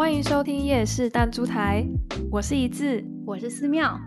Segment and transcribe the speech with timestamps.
[0.00, 1.84] 欢迎收听夜市弹珠台，
[2.30, 4.00] 我是一字，我是寺庙。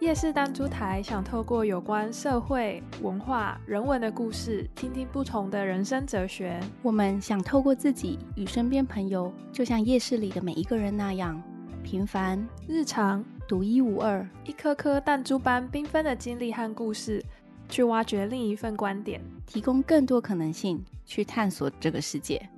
[0.00, 6.58] 夜市弹珠台想透过有关社会、文化、人文的故事，听听不同的人生哲学。
[6.80, 11.38] 我们想透过自己与身边朋友，就像夜市里的每一个人那样
[11.84, 17.22] 平凡、日常、独一无二，一颗颗弹珠般缤纷的经历和故事，
[17.68, 22.48] 去挖掘另一份观点，提供更多可能性，去探索这个世界。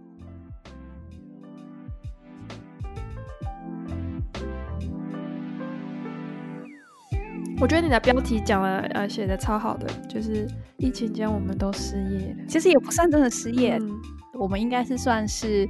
[7.61, 12.47] 我觉得你的标题讲了，呃，写的超好的，就是疫情间我们都失业了。
[12.49, 14.01] 其实也不算真的失业，嗯、
[14.33, 15.69] 我们应该是算是，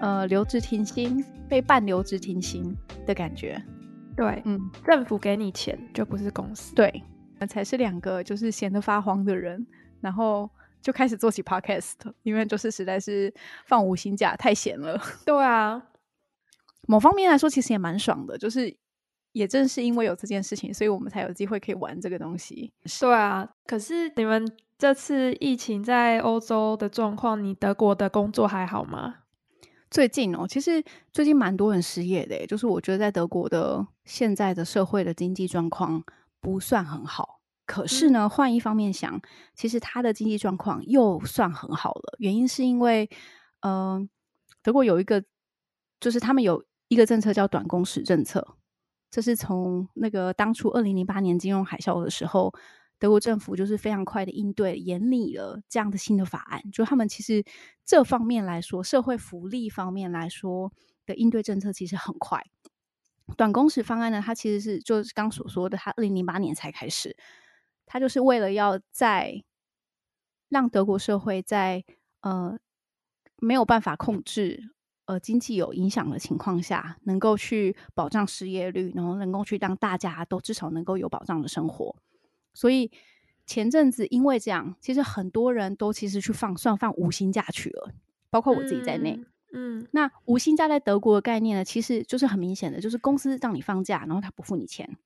[0.00, 3.62] 呃，留职停薪，被半留职停薪的感觉。
[4.16, 6.74] 对，嗯，政府给你钱，就不是公司。
[6.74, 7.04] 对，
[7.38, 9.64] 那才是两个就是闲得发慌的人，
[10.00, 10.50] 然后
[10.82, 11.92] 就开始做起 podcast，
[12.24, 13.32] 因为就是实在是
[13.64, 15.00] 放五薪假，太闲了。
[15.24, 15.80] 对啊，
[16.88, 18.76] 某方面来说，其实也蛮爽的，就是。
[19.32, 22.72] 也正是因为有这件事情，所以我们才有机会可以玩这个东西。
[23.00, 29.16] 对啊，可是你们这次疫情在欧洲的状况，你德国的工作还好吗？
[29.90, 36.04] 最近哦，其实最近蛮多人失业的，就是我觉得在德国的现在的社会的经济状况
[36.40, 37.40] 不算很好。
[37.64, 39.20] 可是呢，换一方面想，
[39.54, 42.16] 其实他的经济状况又算很好了。
[42.18, 43.08] 原因是因为，
[43.60, 44.08] 嗯、呃，
[44.62, 45.22] 德国有一个，
[46.00, 48.56] 就是他们有一个政策叫短工时政策。
[49.10, 52.52] 这是从那个当初二零零八年金融海啸的时候，
[52.98, 56.60] 德国政府就是非常快的应对，严拟了这样的新的法案。
[56.70, 57.42] 就他们其实
[57.84, 60.72] 这方面来说，社会福利方面来说
[61.06, 62.42] 的应对政策其实很快。
[63.36, 67.16] 短工时方案呢，它其实是就是刚所说的，它二零零八年才开始，
[67.86, 69.44] 它就是为了要在
[70.48, 71.84] 让德国社会在
[72.20, 72.58] 呃
[73.36, 74.74] 没有办法控制。
[75.08, 81.96] 呃，经济有影响的情况下，能够去保障失业率，然后能够去让大家都至少能够有保障的生活。
[82.52, 82.90] 所以
[83.46, 87.90] 前阵子因为这样，其实很多人都其实去放算放五薪假去了，
[88.28, 89.18] 包括我自己在内。
[89.54, 94.98] 嗯，嗯，那无薪假在德国的概念呢，其实就是很明显的，就是公司让你放假，然后他不付你钱。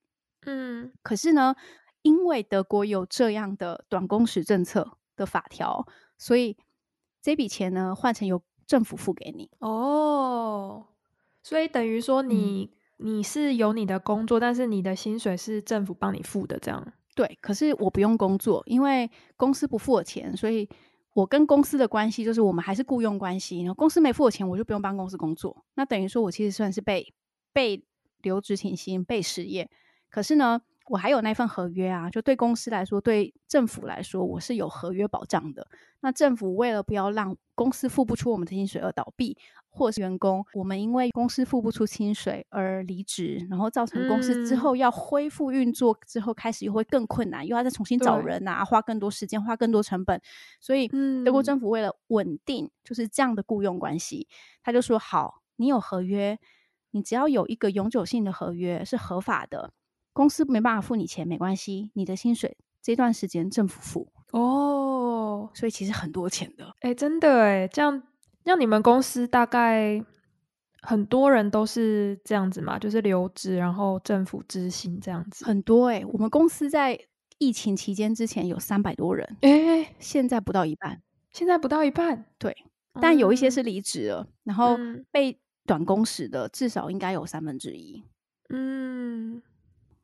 [0.46, 1.54] 嗯，可是呢，
[2.02, 5.86] 因为德国有这样的短工时政策的法条，
[6.18, 6.56] 所以
[7.22, 8.42] 这笔钱呢换成有。
[8.72, 10.86] 政府付给你哦，
[11.42, 17.38] 所以等于说你、嗯、你是有你的工作，但是你的薪水是政府帮你付的，这样对。
[17.42, 20.66] 可是我不用工作，因为公司不付我钱，所以
[21.12, 23.60] 我跟公司的关系就是我们还是雇佣关系。
[23.60, 25.66] 然后公司没付我钱，我就不用帮公司工作。
[25.74, 27.12] 那等于说我其实算是被
[27.52, 27.84] 被
[28.22, 29.70] 留职停薪、被失业。
[30.08, 35.66] 可是呢，我还有那份合约啊，就对公司来说，对政府来说，我是有合约保障的。
[36.00, 39.38] 那政府为了不要让公司付不出我们的薪水而倒闭，
[39.70, 50.20] 或是员工我们因为公司付不出薪水而离职，然后造成公司之后要恢复运作之后开始又会更困难，又要再重新找人啊，花更多时间，花更多成本。
[50.60, 50.88] 所以
[51.24, 54.26] 德国政府为了稳定就是这样的雇佣关系，
[54.64, 56.36] 他就说：好，你有合约，
[56.90, 59.72] 你只要有一个永久性的合约是合法的。
[60.12, 64.12] 公司没办法付你钱，没关系，你的薪水这段时间政府付。
[64.32, 68.02] 哦，所以其实很多钱的，哎，真的哎，这样，
[68.44, 70.02] 让你们公司大概
[70.80, 76.98] 很多人都是这样子嘛，就是留职，然后政府支薪这样子，很多哎，我们公司在
[77.36, 82.56] 疫情期间之前有三百多人，哎，现在不到一半，现在不到一半，对，
[83.02, 84.78] 但有一些是离职了，嗯、然后
[85.10, 88.02] 被短工时的至少应该有三分之一，
[88.48, 89.42] 嗯。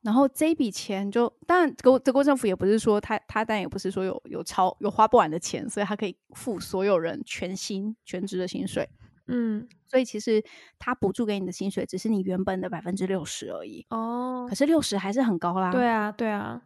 [0.02, 8.88] 然后这笔钱就，当然德国德国政府也不是说他他，但也不是说有有超有花不完的钱，所以他可以付所有人全薪全职的薪水。
[9.26, 10.42] 嗯，所以其实
[10.78, 13.84] 他补助给你的薪水只是你原本的百分之六十而已。
[13.90, 15.70] 哦，可是六十还是很高啦。
[15.72, 16.62] 对啊，对啊，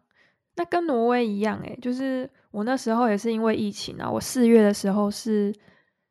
[0.57, 5.53] 那跟挪威一样诶，就是我那时候也是因为疫情啊，我四月的时候是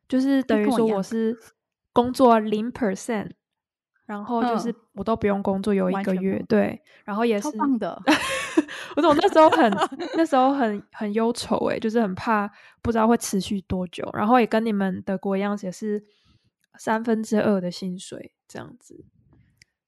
[0.08, 1.38] 就是等于说我是
[1.92, 3.30] 工作零 percent。
[4.12, 8.02] 然后就是我都不用工作，有一个月，对，然后也是超棒的。
[8.94, 9.72] 我说我那时候很
[10.18, 12.46] 那时候很很忧愁诶，就是很怕
[12.82, 14.06] 不知道会持续多久。
[14.12, 16.04] 然后也跟你们德国一样，也是
[16.78, 19.02] 三分之二的薪水这样子。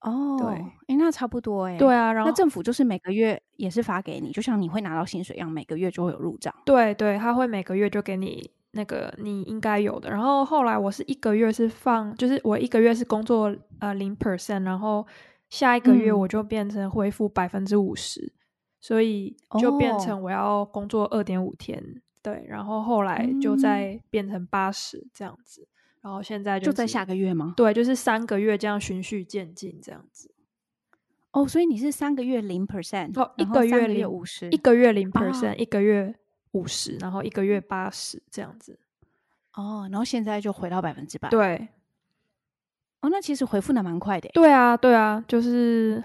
[0.01, 0.47] 哦，对，
[0.87, 1.77] 诶，那差不多诶。
[1.77, 6.51] 对啊，然后那政府就是每个月也是发给你，就像你会拿到薪水一样，每个月就会有入账。
[6.65, 8.49] 对对，他会每个月就给你。
[8.75, 15.07] 那个你应该有的，然后后来我是一个月是放，就是我一个月是工作呃零 percent，然后
[15.49, 18.33] 下一个月我就变成恢复百分之五十，
[18.81, 25.67] 所以就变成我要工作二点五天，对，然后后来就再变成八十这样子，
[26.01, 27.53] 然后现在、就是、就在下个月吗？
[27.55, 30.29] 对，就是三个月这样循序渐进这样子。
[31.31, 36.15] 哦，所以你是三个月零 percent，哦，一个月零五十，一个月零 percent，一个月
[36.55, 38.79] 五十，然后一个月八十这样子。
[39.53, 41.29] 哦，然后现在就回到百分之百。
[41.29, 41.67] 对。
[43.01, 44.29] 哦，那其实回复的蛮快的。
[44.33, 46.03] 对啊，对啊，就是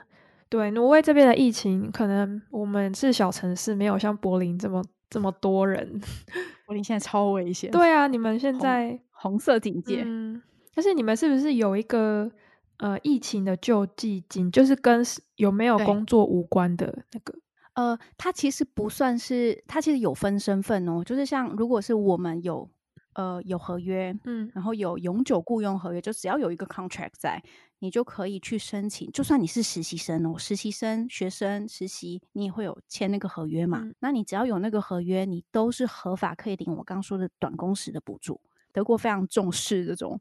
[0.48, 6.00] 对挪威这边的疫情，可能我们是小城市，没有像柏林这么这么多人。
[6.66, 7.70] 柏林现在超危险。
[7.70, 10.02] 对啊，你们现在红，红色警戒。
[10.04, 10.42] 嗯，
[10.74, 12.30] 但是你们是不是有一个
[12.78, 15.02] 呃疫情的救济金，就是跟
[15.36, 17.34] 有没有工作无关的那个？
[17.74, 22.70] 呃，它其实不算是，它其实有分身份哦，就是像如果是我们有。
[23.14, 27.42] 呃，有合约，嗯，然后有永久雇佣合约，就只要有一个 contract 在，
[27.80, 29.10] 你就可以去申请。
[29.10, 33.80] 就算你是实习生哦，实习生、学生实习，你也会有签那个合约嘛？
[33.82, 38.40] 嗯、那你只要有那个合约，你都是合法可以领我刚说的短工时的补助。
[38.72, 40.20] 德国非常重视这种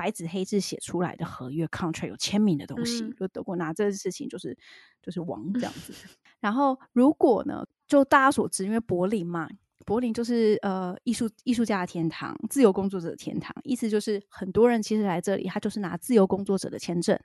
[0.00, 4.56] 白纸黑字写出来的合约 contract 有签名的东西，嗯、就德国拿这个事情就是
[5.02, 5.92] 就是王这样子。
[6.08, 9.46] 嗯、然后如果呢，就大家所知，因为柏林嘛。
[9.84, 13.54] 柏林就是呃艺术艺术家的天堂，自由工作者的天堂。
[13.62, 17.20] 意思就是很多人其实来这里，他就是拿自由工作者的签证。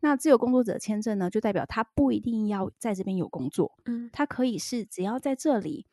[0.00, 5.84] 那自由工作者签证呢，就代表他不一定要在这边有工作，嗯，他可以是只要在这里，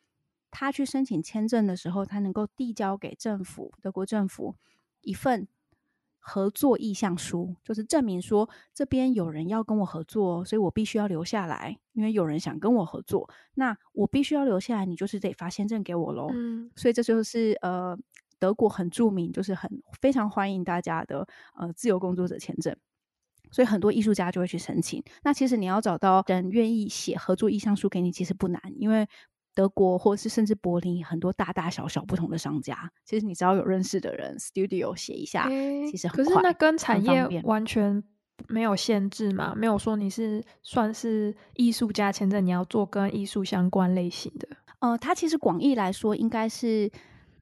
[0.50, 4.54] 他去申请签证的时候，他能够递交给政府，德国政府
[5.02, 5.46] 一份。
[6.28, 16.28] 合作意向书就是证明说，这边有人要跟我合作，所以我必须要留下来，因为有人想跟我合作，那我必须要留下来，你就是得发签证给我喽。
[16.34, 17.98] 嗯，所以这就是呃
[18.38, 21.26] 德国很著名，就是很非常欢迎大家的
[21.56, 22.76] 呃自由工作者签证，
[23.50, 25.02] 所以很多艺术家就会去申请。
[25.22, 29.08] 那其实你要找到人愿意写合作意向书给你，其实不难，因为。
[29.58, 36.24] 德国，或是甚至柏林，很多大大小小不同的商家，其实你只要有认识的人，studio 写一下，欸、其实很快。
[36.24, 38.00] 可是那跟产业完全
[38.46, 39.56] 没有限制嘛？
[39.56, 44.48] 没有说你是算是艺术家签证，你要做跟艺术相关类型的。
[44.78, 46.88] 呃，它其实广义来说应该是。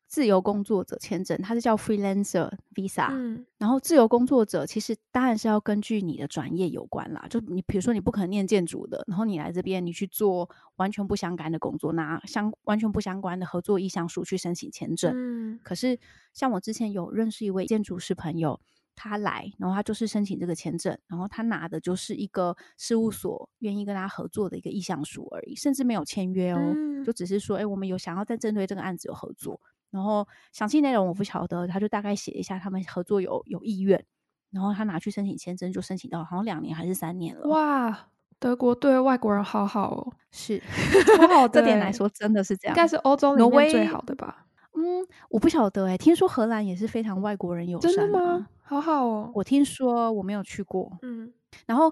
[0.07, 3.09] 自由工作者签证，它是叫 freelancer visa。
[3.11, 7.27] 嗯，然后自由工作者其实当然是要根据你的专业有关啦。
[7.29, 15.13] 就你比如说，你不可能念建筑的，然后你来这边，你去做完全不相干的工作，拿相完全不相关的合作意向书去申请签证。
[15.15, 15.99] 嗯，可是
[16.33, 18.61] 像我之前有认识一位建筑师朋友，
[18.95, 29.61] 他来，然后他就是申请这个签证，然后他拿的就是一个事务所愿意跟他合作的一个意向书而已，甚至没有签约哦，嗯，就只是说，哎，我们有想要再针对这个案子有合作。
[29.97, 34.05] 然后详细内容我不晓得，他就大概写一下他们合作有有意愿，
[34.51, 37.49] 然后他拿去申请签证，就申请到好像两年还是三年了。
[37.49, 38.09] 哇，
[38.39, 40.61] 德国对外国人好好哦，是
[41.17, 41.61] 超好的。
[41.61, 44.47] 这点来说真的是这样，应该是欧洲里面最好的吧？
[44.75, 47.91] 嗯，我不晓得哎，听说荷兰也是非常外国人友善。
[47.91, 48.47] 真的吗？
[48.63, 50.93] 好好哦，我听说我没有去过。
[51.01, 51.33] 嗯，
[51.67, 51.91] 然后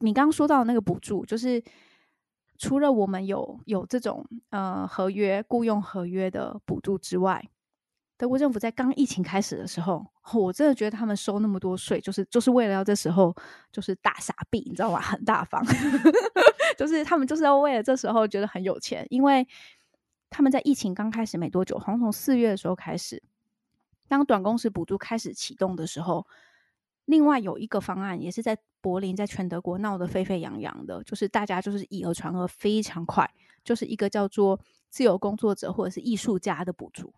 [0.00, 1.62] 你刚刚说到那个补助就是。
[2.58, 7.48] 除了我们有有这种呃合约雇佣合约的补助之外，
[8.16, 13.34] 德国政府在刚疫情开始的时候，我真的觉得他们收那么多税，就是就是为了要这时候
[13.70, 15.00] 就是大傻逼，你知道吗？
[15.00, 15.62] 很大方，
[16.78, 19.46] 就是他们就是要为了这时候觉得很有钱，因为
[20.30, 23.22] 他们在疫情刚开始没多久，好像从四月的时候开始，
[24.08, 26.26] 当短工时补助开始启动的时候。
[27.08, 33.28] 另外有一个方案，也是在柏林，在全德国闹得沸沸扬扬的，就是大家就是以讹传讹非常快，
[33.64, 37.12] 就是一个叫做自由工作者或者是艺术家的补助，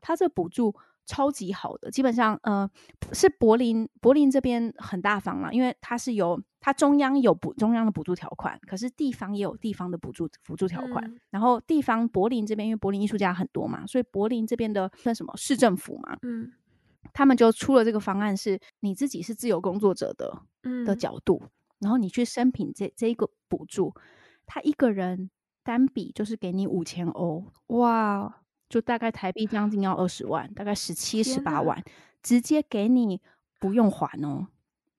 [0.00, 0.74] 他这补助
[1.06, 2.68] 超级好的，基本上呃
[3.12, 16.50] 是柏林柏林这边很大方啦，因为它是有它中央有补中央的补助条款，可是地方也有地方的补助补助条款，嗯、然后地方柏林这边因为柏林艺术家很多嘛，所以柏林这边的算什么市政府嘛，嗯。
[17.12, 21.42] 他们就出了这个方案，是你自己是自由工作者的，嗯，的角度，
[21.78, 23.94] 然后你去申请这这一个补助，
[24.46, 25.30] 他一个人
[25.62, 31.82] 单笔就是给你五千欧，哇，就大概台币将近要二十万，大概十七十八万，
[32.22, 33.20] 直接给你
[33.58, 34.48] 不用还哦，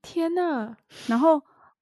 [0.02, 0.76] 天呐！
[1.08, 1.42] 然后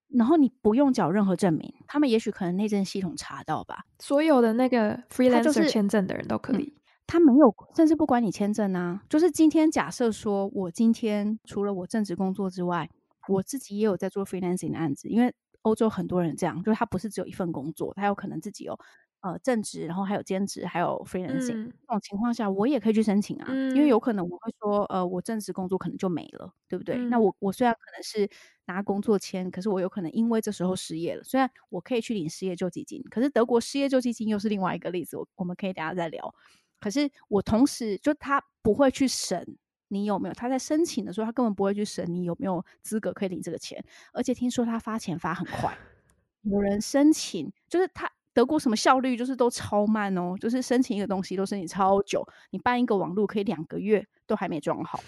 [0.10, 6.74] 然后你不用缴任何证明，他们也许可能内政系统查到吧，所有的那个 freelancer 签证的人都可以。
[7.10, 9.02] 他没有，甚至不管你签证啊。
[9.10, 12.88] 就是今天假设说，我今天除了我正职工作之外，
[13.28, 15.10] 我自己也有在做 freelancing 的案子。
[15.10, 18.78] 因为欧洲很多人这样，就是他不是只有一份工作，他有可能自己有
[19.22, 21.56] 呃正职，然后还有兼职，还有 freelancing。
[21.56, 23.48] 嗯、这种情况下，我也可以去申请啊。
[23.50, 26.96] 嗯、因为有可能我会说，呃，我正职工作可能就没了，对不对？
[26.96, 28.30] 嗯、那我我虽然可能是
[28.68, 31.24] 拿工作签，可是我有可能因为这时候失业了。
[31.24, 36.34] 虽然我可以去领失业救济金，可是德国失业救济金又是另外一个例子，我我们可以等下再聊。
[36.80, 39.58] 可是我同时就他不会去审
[39.90, 40.34] 你有没有。
[40.34, 43.84] 他在申请的时候，他根本不会去审你有没有资格可以领这个钱。
[44.14, 45.78] 而且听说他发钱发很快，
[46.44, 52.26] 有人申请就是他德国什么效率就是都超慢哦，就是申请一个东西都申请超久。
[52.52, 55.00] 你办一个网络可以两个月都还没装好，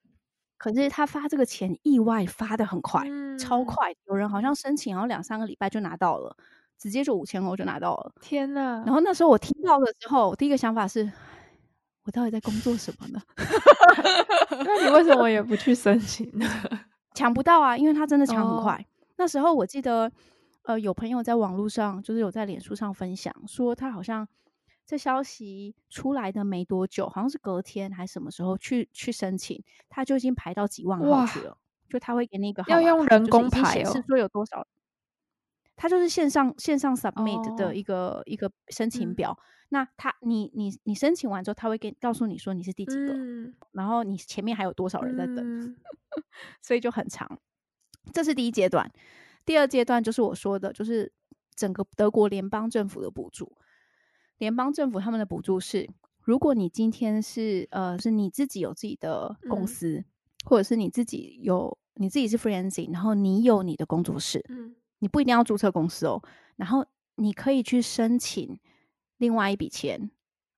[0.58, 3.94] 可是他发这个钱意外发的很快，嗯、超快。
[4.06, 6.36] 有人好像申请然后两三个礼拜就拿到了。
[6.78, 8.82] 直接就五千欧就拿到了，天呐！
[8.84, 11.10] 然后那时候我听到的时候，我第一个想法是，
[12.04, 13.20] 我到底在工作什么呢？
[14.50, 16.46] 那你为什么也不去申请呢？
[17.14, 18.74] 抢不到啊，因为他真的抢很快。
[18.74, 18.84] Oh.
[19.16, 20.12] 那时候我记得，
[20.64, 24.28] 呃，有朋友在网络上，就是有在脸书上分享，说他好像
[24.84, 31.56] 这消息出来的没多久，好像是隔天还是什么时候去去申请，他就已经排到几万号去了。
[31.88, 34.66] 就他会给你一个号码，要用人工排哦，是说有多少。
[35.76, 38.22] 它就是线上线上 submit 的一个、oh.
[38.26, 39.36] 一个申请表。
[39.38, 45.76] 嗯、那他你你你申请完之后，他会给告诉你说你是第几个、嗯，然后你前面还有多少人在等，嗯、
[46.62, 47.38] 所以就很长。
[48.12, 48.90] 这是第一阶段。
[49.44, 51.12] 第二阶段就是我说的，就是
[51.54, 53.56] 整个德国联邦政府的补助。
[54.38, 55.88] 联邦政府他们的补助是，
[56.22, 60.04] 如果你今天是呃是你自己有自己的公司，嗯、
[60.44, 64.44] 或者是你自己有你自己是 freelancing，然后你有你的工作室。
[64.48, 64.74] 嗯
[65.06, 66.20] 你不一定要注册公司哦，
[66.56, 66.84] 然后
[67.14, 68.58] 你可以去申请
[69.18, 70.10] 另外一笔钱，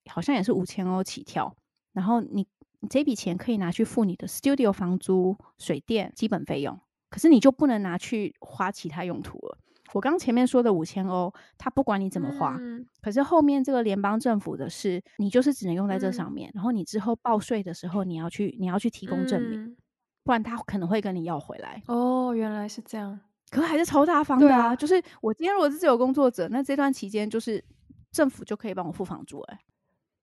[0.06, 1.54] 好像也是五千欧起跳。
[1.92, 2.46] 然后你，
[2.80, 9.58] 你这笔钱可以拿去付你的 studio 房租、水电基本费用，可是你就不能拿去花其他用途了。
[9.92, 16.48] 我刚前面说的五千欧，他不管你怎么花，嗯，可是后面这个联邦政府的是，你就是只能用在这上面。
[16.48, 19.76] 嗯，然后你之后报税的时候，你要去你要去提供证明，嗯，
[20.24, 21.82] 不然他可能会跟你要回来。
[21.86, 23.20] 哦，原来是这样。
[23.50, 24.66] 可还是超大方的啊！
[24.68, 27.64] 啊就是我今天如果是自由工作者，那这段期间就是
[28.12, 29.60] 政府就可以帮我付房租，哎，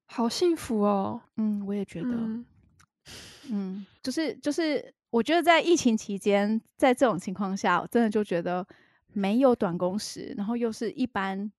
[0.07, 1.21] 好幸福哦！
[1.37, 2.45] 嗯，我也觉得，嗯，
[3.51, 8.65] 嗯就是就是，我觉得在疫情期间，在这种情况下，我真的就觉得
[9.13, 11.51] 没有短工时，然后又是一般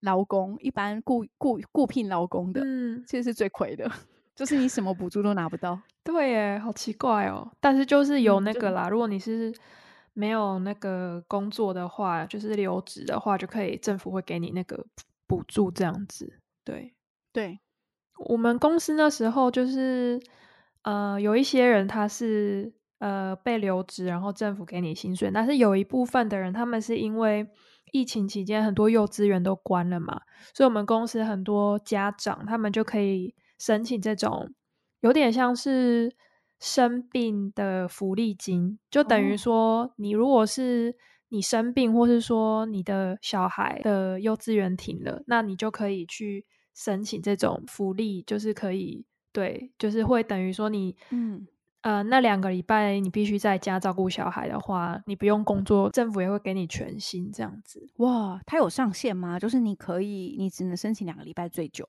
[0.00, 3.90] 劳工，一般雇雇雇聘劳工的，嗯，其实是最亏的，
[4.36, 5.80] 就是你什么补助都拿不到。
[6.04, 7.50] 对耶，好奇怪哦！
[7.60, 9.50] 但是就是有那个啦，嗯、如果你是。
[10.12, 14.84] 没有那个工作的话，就是留职的话，就可以政府会给你那个
[15.26, 16.40] 补助这样子。
[16.64, 16.94] 对
[17.32, 17.60] 对，
[18.18, 20.20] 我们公司那时候就是
[20.82, 27.48] 呃，有一些人他是呃被留职，然后政府给你薪水，但是有一部分的人，他们是因为
[27.92, 30.20] 疫情期间很多幼稚园都关了嘛，
[30.52, 34.52] 所以我们公司很多家长他们就可以申请这种
[35.00, 36.14] 有点像是。
[36.60, 40.94] 生病的福利金，就等于说，你如果是
[41.30, 51.46] 你生病，或是说你的小孩的幼稚园停了，那你就可以去申请这种福利，就是可以，对，就是会等于说你，嗯，
[51.80, 57.88] 呃，那两个礼拜你必须在家照顾小孩的话，你不用工作，政府也会给你全薪这样子。
[57.96, 59.38] 哇，它有上限吗？
[59.38, 61.88] 就是你可以，你只能申请两个礼拜最久？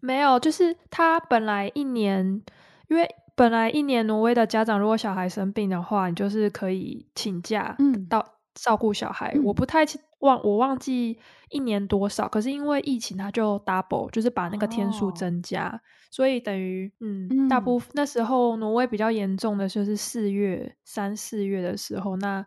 [0.00, 2.42] 没有，就是他本来一年，
[2.88, 3.06] 因为。
[3.36, 7.76] 本来一年，挪威的家长如果小孩生病的话，你就是可以请假
[8.08, 8.24] 到
[8.54, 9.32] 照顾小孩。
[9.34, 9.84] 嗯、我不太
[10.20, 11.18] 忘，我忘记
[11.50, 12.28] 一年多少。
[12.28, 22.46] 可是因为疫情，他就 double，就是把那个天数增加，哦、所以等于嗯，嗯，大部分那时候挪威比较严重的就是四月三四月的时候，那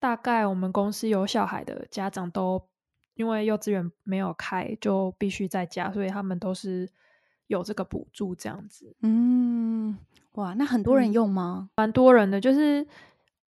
[0.00, 2.68] 大概我们公司有小孩的家长都
[3.14, 6.90] 因为幼稚园没有开，就必须在家，所以他们都是
[7.46, 8.94] 有这个补助这样子。
[9.02, 9.98] 嗯。
[10.32, 11.70] 哇，那很多人用吗？
[11.76, 12.86] 蛮、嗯、多人的，就是，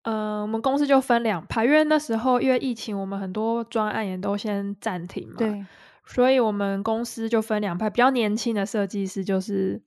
[0.01, 5.63] 呃，我们公司就分两派，因为那时候因为疫情，我们很多专案也都先暂停嘛，对，
[6.03, 9.79] 所以我们公司就分两派，比较年轻的设计师就是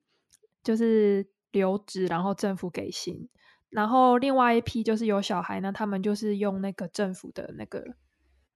[0.63, 3.29] 就是留职，然后政府给薪，
[3.71, 7.85] 然后另外一批就是有小孩呢，他们就是用那个政府的那个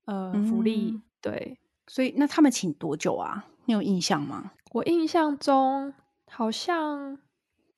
[0.05, 1.59] 呃福利、嗯，对，
[1.89, 3.47] 所以那他们请多久啊？
[3.67, 4.53] 你有印象吗？
[4.73, 5.93] 我印象中
[6.31, 7.19] 好像。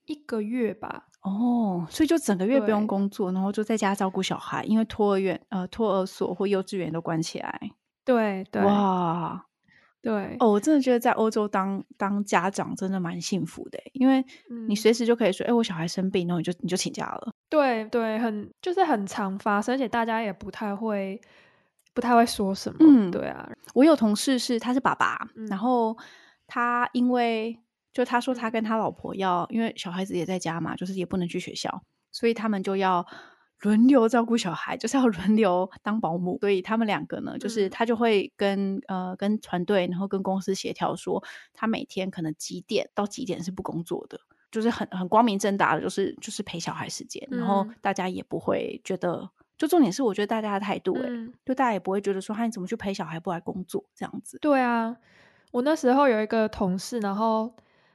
[0.09, 7.61] 一个月吧，哦，所以就整个月不用工作，然后就在家照顾小孩，因为托儿院、呃托儿所或幼稚园都关起来。
[8.07, 9.45] 对对，哇，
[10.01, 14.25] 对哦，我真的觉得在欧洲当当家长真的蛮幸福的，因为
[14.67, 17.31] 你随时就可以说，哎、嗯，我小孩生病，然后你就你就请假了。
[17.51, 21.21] 对对，很就是很常发生，而且大家也不太会
[21.99, 22.77] 不太会说什么。
[22.79, 25.97] 嗯，对啊，我有同事是他是爸爸，嗯、然后
[26.47, 27.59] 他因为。
[27.91, 33.05] 就他说他跟他老婆要，因为小孩子也在家嘛，就是也不能去学校，所以他们就要
[33.63, 36.39] 轮流照顾小孩，就是要轮流当保姆。
[36.41, 41.25] 所以他们两个呢，就是他就会跟呃跟团队，然后跟公司协调说，
[41.55, 44.21] 他每天可能几点到几点是不工作的，
[44.53, 49.29] 就是很很光明正大的，就是就是陪小孩时间，嗯、然后大家也不会觉得，
[49.59, 54.39] 就重点是我觉得大家的态度、欸，哎、嗯，就大家也不会觉得说，哈，你怎么去陪小孩不来工作这样子？
[54.41, 54.97] 对啊，
[55.51, 57.53] 我那时候有一个同事，然后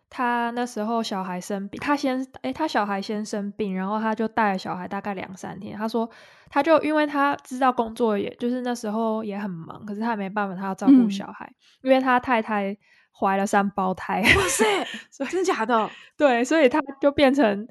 [0.09, 5.77] 他那时候小孩生病，他先哎，他小孩先生病，然后他就带了小孩大概两三天。
[5.77, 6.09] 他说，
[6.49, 11.45] 他就因为他知道工作也就是那时候也很忙，可是他也没办法，他要照顾小孩，
[11.81, 12.77] 嗯、因为他太太。
[13.15, 14.65] 怀了三胞胎，哇塞！
[15.29, 15.87] 真的假的？
[16.17, 17.67] 对，所以他就变成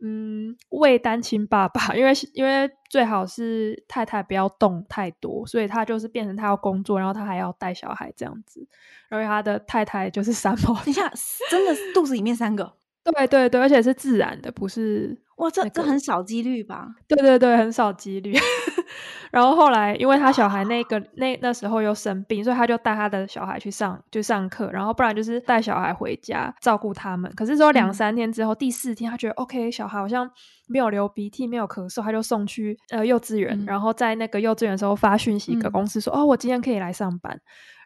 [0.00, 8.66] 嗯，为单亲爸爸，因为因为最好是太太不要动太多，所以他就是变成他要工作，然后他还要带小孩这样子，
[9.08, 11.10] 然后他的太太就是三胞胎，等一下
[11.50, 12.74] 真的肚子里面三个？
[13.04, 15.16] 对对对，而且是自然的，不是。
[15.36, 16.88] 哇，这这很少几率吧？
[17.06, 18.34] 对对对，很少几率。
[19.32, 27.30] 然后后来，因为他小孩那个那那时候又生病，所以他就带他的小孩去上就上课，然后不然就是带小孩回家照顾他们。
[27.34, 30.30] 可是说两三天之后，嗯、第四天他觉得 OK，小孩好像
[30.68, 33.60] 没有流鼻涕，没有咳嗽，他就送去呃幼稚园。
[33.60, 37.38] 嗯、然后在那个幼稚园的时候发讯息给公司说：“嗯、哦，我今天可以来上班。”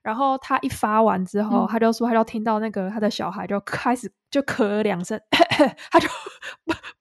[0.05, 5.19] 然后他一发完之后，嗯、他就说他就听到那个他的小孩就开始就咳了两声，
[5.91, 6.09] 他就。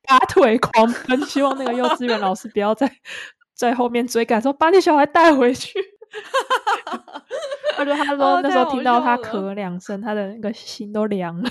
[0.09, 2.91] 拔腿狂奔，希望那个幼稚园老师不要再
[3.53, 5.79] 在后面追赶，说把你小孩带回去。
[7.77, 11.49] 他说：“他说那时候听到他咳两声，他的那个心都凉了，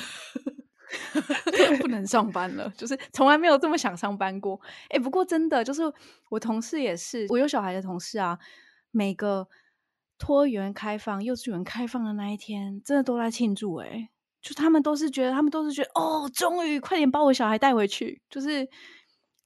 [1.81, 4.61] 不能上班了，就是从来没有这么想上班过。
[4.89, 5.83] 哎、欸，不过真的就是
[6.29, 8.39] 我同事也是，我有小孩的同事啊，
[8.91, 9.47] 每个
[10.19, 14.09] 托儿园开放、幼稚园开放的那一天，真的都在庆祝、欸。
[14.39, 18.67] 哎。”就他们都是觉得，他们都是觉得，哦，终于快点把我小孩带回去，就是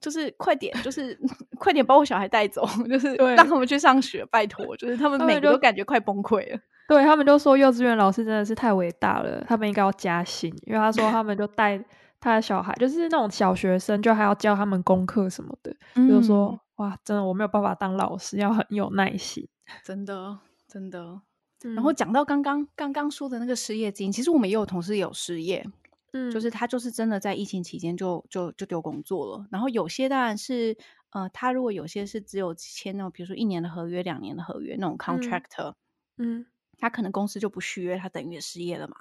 [0.00, 1.18] 就是快点，就是
[1.58, 6.60] 快点把我小孩带走，就是让他们去上学，拜托，就是他们每个都感觉快崩溃了。
[6.88, 11.82] 对，他们就说幼稚园老师真的是太伟大了，他们应该要加薪，因为他说他们就带
[12.20, 19.48] 他的小孩，就是那种小学生，就还要教他们功课什么的，嗯、就是说哇，真的我没有办法当老师，要很有耐心，
[19.84, 20.38] 真的
[20.68, 21.22] 真的。
[21.62, 25.64] 然后讲到刚刚刚刚说的那个失业金，其实我们也有同事有失业，
[26.12, 29.46] 嗯，就是他就是真的在疫情期间就就就丢工作了。
[29.50, 30.76] 然后有些当然是
[31.10, 35.74] 呃，他如果有些是只有签那种，比如说一年的合约、两年的合约那种 contractor，
[36.18, 36.46] 嗯，嗯，
[36.78, 38.96] 他可能公司就不续约，他等于也失业了嘛。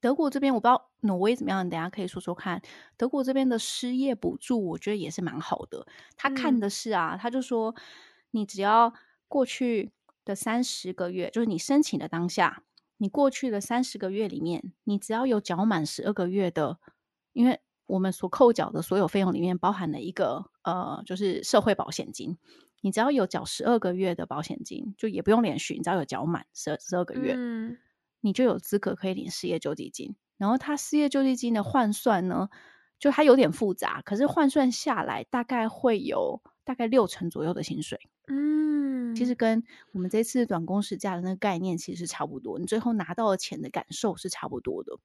[0.00, 2.62] 德国这边我不知道挪威怎么样，你等下可以说说看。
[2.96, 5.86] 德国这边的失业补助，我觉得也是蛮好的。
[6.16, 7.74] 他看的是啊，嗯，他就说
[8.30, 8.94] 你只要
[9.28, 9.90] 过去。
[10.30, 12.62] 的三十个月，就是你申请的当下，
[12.98, 16.78] 你过去的三十个月里面，你只要有缴满十二个月的，
[17.32, 22.38] 因为我们所扣缴的所有费用里面包含了一个呃，就是社会保险金，
[22.80, 27.76] 你只要有缴十二个月的保险金，就也不用连续，你只要有缴满十十二个月，嗯，
[28.20, 30.14] 你就有资格可以领失业救济金。
[30.38, 32.48] 然后它失业救济金的换算呢，
[33.00, 37.98] 就它有点复杂，可是换算下来大概会有大概六成左右的薪水，
[38.30, 39.14] 嗯。
[39.14, 39.62] 其实跟
[39.92, 44.96] 我们这次短工时假的那个概念其实是差不多，你最后拿到的钱的感受是差不多的。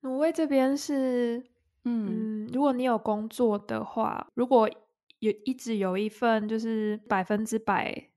[0.00, 1.44] 挪威这边是，
[1.84, 4.70] 嗯，嗯，如果你有工作的话，如果
[5.18, 8.10] 有一直有一份就是百分之百，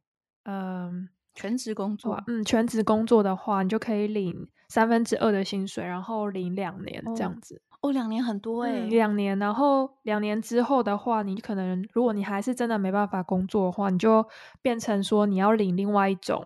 [0.43, 7.55] 嗯，全职工作，嗯，全职工作的话，你就可以领三分之二的薪水，然后领两年这样子。
[7.68, 14.25] 哦哦，两年很多哎、欸，两、嗯、年，然后两年之后的话，你可能如果你还是真的没办法工作的话，你就
[14.61, 16.45] 变成说你要领另外一种，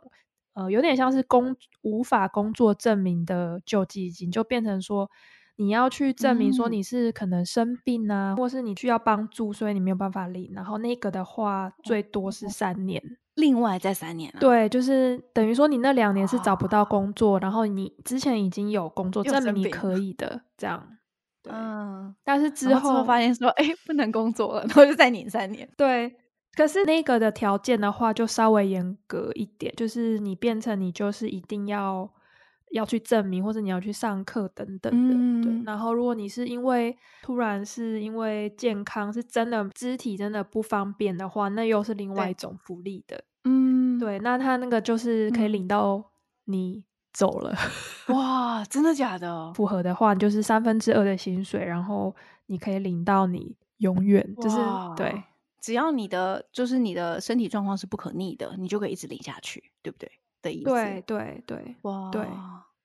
[0.54, 5.10] 呃，有点像是工无法工作证明的救济金，就变成说
[5.56, 10.52] 你要去证明说你是可能生病啊，嗯、或是你需要帮助，所以你没有办法领。
[10.54, 13.02] 然后那个的话，最多是三年，
[13.34, 20.88] 另外再三年、啊，对，就是等于说你那两年是找不到工作，哦、然后你之前已经有工作证明你可以的，这样。
[21.44, 25.70] 对嗯，但是之后，发现说，哎，不能工作了，然后就再领三年。
[25.78, 26.16] 对，
[26.56, 32.10] 可是那个的条件的话，就稍微严格一点，就是你变成你就是一定要
[32.72, 35.14] 要去证明，或者你要去上课等等的。
[35.14, 43.24] 嗯、对，然后如果你是因为突然是因为健康是真的肢体真的不方便的话，那又是另外一种福利的。
[43.44, 46.12] 嗯，对，那他那个就是可以领到
[46.46, 46.86] 你。
[47.14, 47.56] 走了
[48.10, 48.66] 哇！
[48.66, 49.54] 真的假的？
[49.54, 52.14] 符合的话，就是三分之二的薪水，然后
[52.48, 55.24] 你可以领到你永远，就是哇对，
[55.62, 60.12] 只要你的就是你的身体状况是不可逆的，你就可以一直领下去，对不对？
[60.42, 60.72] 的意思。
[60.72, 62.28] 对对对，哇，对。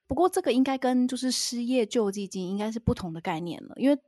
[0.06, 3.98] 不过这个应该跟就是失业救济金应该是不同的概念了，因为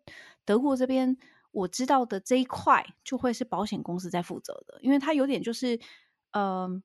[0.44, 1.16] 德国这边
[1.50, 5.76] 我知道的这一块就会是保险公司在负责的，因为它有点就是
[6.32, 6.72] 嗯。
[6.72, 6.82] 呃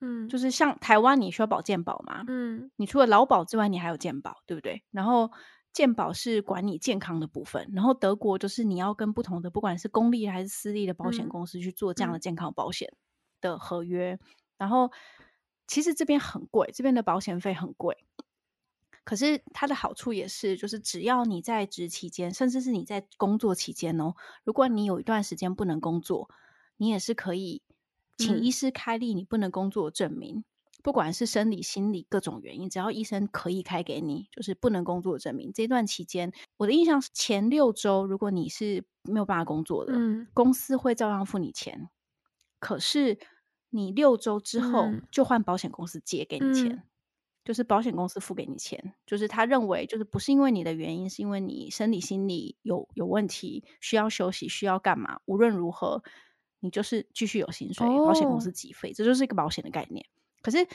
[0.00, 2.24] 嗯，就是像台湾，你需要保健保嘛？
[2.28, 4.84] 嗯，你除了劳保之外，你还有健保，对不对？
[4.90, 5.30] 然后
[5.72, 12.92] 健保是管你健康的部分，然后德国就是你要跟不同的不管是公立还是私立的保险公司去做这样的健康保险
[13.40, 14.20] 的合约，嗯、
[14.58, 14.90] 然后
[15.66, 17.96] 其实这边很贵，这边的保险费很贵。
[19.04, 26.28] 可是它的好处也是，就是只要你在职期间，甚至是你在工作期间哦，如果你有一段时间不能工作，
[26.76, 27.62] 你也是可以
[28.18, 30.44] 请医师开立你不能工作的证明，嗯、
[30.82, 35.50] 不管是生理、心理各种原因，只要医生可以开给你，就是不能工作的证明。
[35.52, 41.88] 这段期间，我的印象是前六周，如果你是没有办法工作的，嗯、公司会照样付你钱。
[42.58, 43.18] 可是
[43.70, 46.82] 你六周之后，就换保险公司借给你钱。
[47.44, 55.20] 就是保险公司付给你钱，就是他认为就是不是因为你的原因，是因为你生理心理有有问题，需要休息，需要干嘛？
[55.24, 56.02] 无论如何，
[56.60, 60.04] 你就是继续有薪水，哦、保险公司给费，这就是一个保险的概念。
[60.42, 60.66] 可是，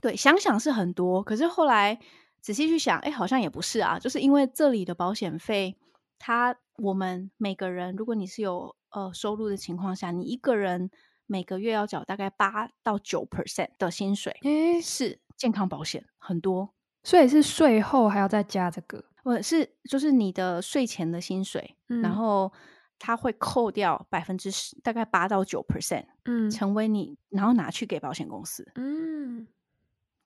[0.00, 1.98] 对，想想是很多，可是后来
[2.40, 5.76] 仔细去想，哎，好像也不是啊，就是因为这里的保险费，
[6.18, 10.90] 它我们每个人，如果你是有呃收入的情况下，你一个人
[11.26, 15.20] 每个月要缴大概八到九 percent 的薪水，诶是。
[15.36, 16.70] 健康保险很多，
[17.04, 19.04] 所以是税后还要再加这个？
[19.22, 22.50] 我是，就是你的税前的薪水，嗯、然后
[22.98, 29.46] 他会扣掉百分之十，大概八到九 percent，嗯，成为你，然后拿去给保险公司，嗯，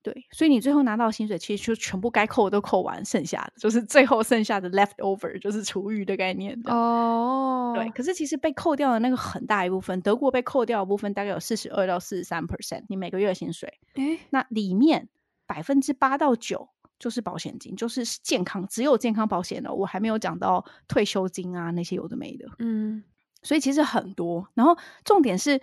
[0.02, 7.72] 对，所以你最后拿到薪水，其实就全部该扣的都扣完，剩下的就是最后剩下的 leftover，就是厨余的概念哦。
[7.74, 15.08] 对，可是其实被扣掉的那个很大一部分，德国被扣掉的部分大概有四十二到四十三 percent，你每个月的薪水，诶，那里面
[15.46, 16.68] 百分之八到九
[17.00, 23.02] 就是保险金，就是健康，只有健康保险的，我还没有讲到退休金啊那些有的没的，嗯，
[23.42, 24.46] 所以其实很多。
[24.54, 25.60] 然后重点是，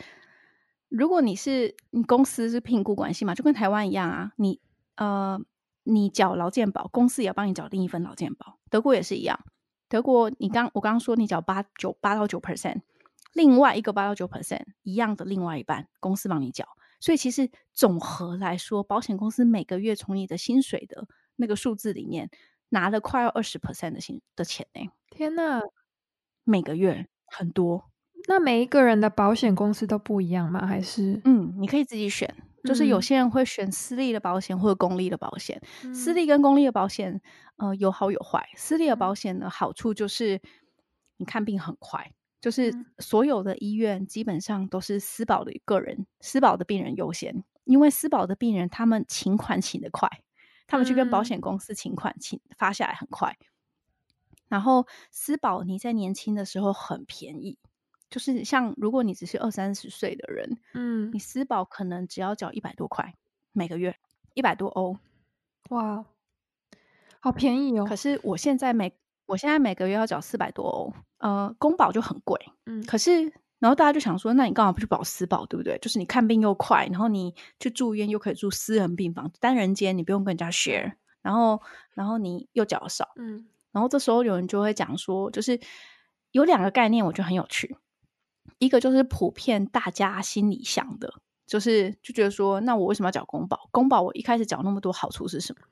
[0.89, 4.59] 如果你是你公司是聘雇关系嘛，就跟台湾一样啊，你
[4.95, 5.39] 呃
[5.83, 9.39] 你缴劳健保，公司也要帮你缴另一份劳健保，德国也是一样。
[9.87, 12.81] 德国，你刚我刚刚说你缴八九八到九 percent，
[13.33, 16.67] 另外一个八到九 percent 一样的另外一半公司帮你缴，
[16.99, 22.29] 所以其实总和来说，保险公司每个月从你的薪水的那个数字里面
[22.69, 24.91] 拿了快要二十 percent 的薪的钱呢。
[25.09, 25.61] 天哪，
[26.43, 27.89] 每个月很多。
[28.27, 30.67] 那每一个人的保险公司都不一样吗？
[30.67, 32.35] 还是嗯，你可以自己选。
[32.63, 37.21] 就是有些人会选私立的保险或者公立的保险，嗯、私立跟公立的保险，
[37.55, 38.45] 呃，有好有坏。
[38.57, 40.41] 私立的保险的好处就是
[41.15, 50.09] 你看病很快，就是所有的医院基本上都是私保的个人，私保的病人优先，因为私保的病人他们请款请得快，
[50.67, 53.37] 他们去跟保险公司请款请发下来很快，
[54.47, 57.57] 然后私保你在年轻的时候很便宜。
[58.09, 63.13] 就是像如果你只是二三十岁的人，嗯，你私保可能只要缴一百多块
[63.51, 63.99] 每个月，
[64.33, 64.97] 一百多欧，
[65.71, 66.05] 哇，
[67.19, 67.85] 好便宜哦！
[67.85, 68.93] 可是我现在每
[69.25, 75.77] 我现在每个月要缴四百多欧，呃，公保就很贵，嗯，可是然后大家就想说，那你干嘛不去保私保，对不对？
[75.79, 81.61] 就是你看病又快，然后你去住院又可以住私人病房，单人间你不用跟人家 share，然后
[81.93, 85.59] 然后你又缴少，嗯，然后这时候有人就会讲说，就是
[86.31, 87.77] 有两个概念，我觉得很有趣。
[88.59, 91.13] 一个就是普遍大家心里想的，
[91.45, 93.67] 就是就觉得说，那我为什么要缴公保？
[93.71, 95.65] 公保我一开始缴那么多好处是什么？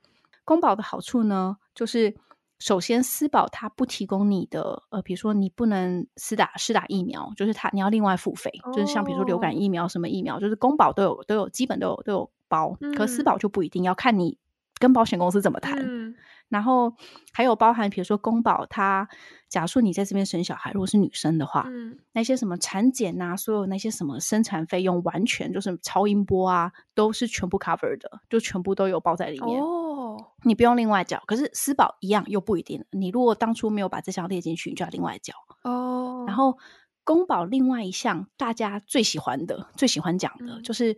[0.44, 2.14] 公保的好处呢，就是
[2.58, 14.38] 首先私保它不提供你的，呃，比如说你不能私打私打疫苗，就是它你要另外付费，哦、就是像比如说流感疫苗什么疫苗，就是公保都有都有基本都有都有包，嗯、可私保就不一定，要看你
[14.78, 15.78] 跟保险公司怎么谈。
[15.78, 16.14] 嗯
[16.48, 16.92] 然后
[17.32, 19.08] 还有包含，比如说公保，它
[19.48, 30.16] 假如说你在这边生小孩，如果是女生的话，嗯，那些什么产检啊，所有那些什么生产费用，完全就是超音波啊，都是全部 cover 的，就全部都有包在里面哦。
[30.44, 32.84] 你不用另外缴，可是私保一样又不一定。
[32.90, 36.24] 你如果当初没有把这项列进去，你就要另外缴哦。
[36.26, 36.58] 然后
[37.02, 40.96] 公保另外一项大家最喜欢的、最喜欢讲的就是。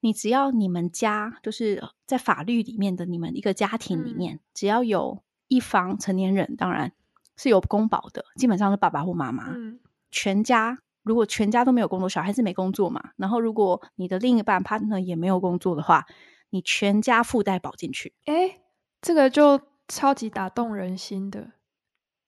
[0.00, 6.92] 你只要你们家就是在法律里面的你们一个家庭里面，嗯、只要有一方成年人，当然
[7.36, 9.52] 是有公保的，基本上是爸爸或妈妈。
[9.54, 9.78] 嗯、
[10.10, 16.06] 全家如果全家都没有工作，小孩子没工作嘛，然后如果你的另一半 partner 也没有工作的话，
[16.50, 18.12] 你全家附带保进去。
[18.26, 18.60] 诶，
[19.00, 21.52] 这个就超级打动人心的，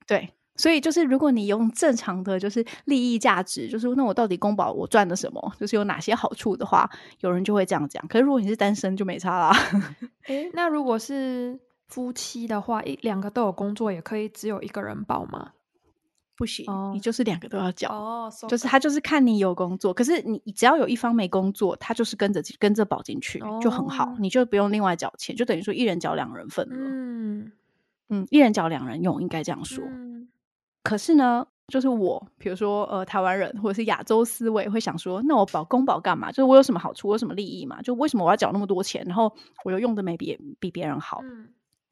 [0.07, 0.35] 对。
[0.55, 6.88] 所以就是，如果你用正常的就是利益价值，就是那我到底公保我赚了什么，就是有哪些好处的话，
[7.21, 8.07] 有人就会这样讲。
[8.07, 9.57] 可是如果你是单身，就没差啦。
[10.29, 15.53] 诶，那如果是夫妻的话，一两个都有工作，也可以只有一个人保吗？
[16.37, 16.93] 不行，oh.
[16.93, 17.88] 你就是两个都要缴。
[17.91, 23.62] 哦，oh, so、就是他就是看你有工作，可是你只要有一方没工作，他就是跟着跟着保进去，oh.
[23.62, 26.77] 就很好，你就不用另外缴钱，就等于说一人缴两人份了。
[26.77, 27.53] 嗯。
[28.09, 29.83] 嗯，一人缴两人用，应该这样说。
[29.87, 30.12] 嗯、
[30.83, 36.31] 可是呢，就是我，比如说呃，台湾人或者是亚洲思维会想说，那我保公保干嘛？
[36.31, 37.81] 就是我有什么好处，我有什么利益嘛？
[37.83, 39.33] 就为什么我要缴那么多钱，然后
[39.64, 41.21] 我又用的没别比别人好？
[41.25, 41.49] 嗯、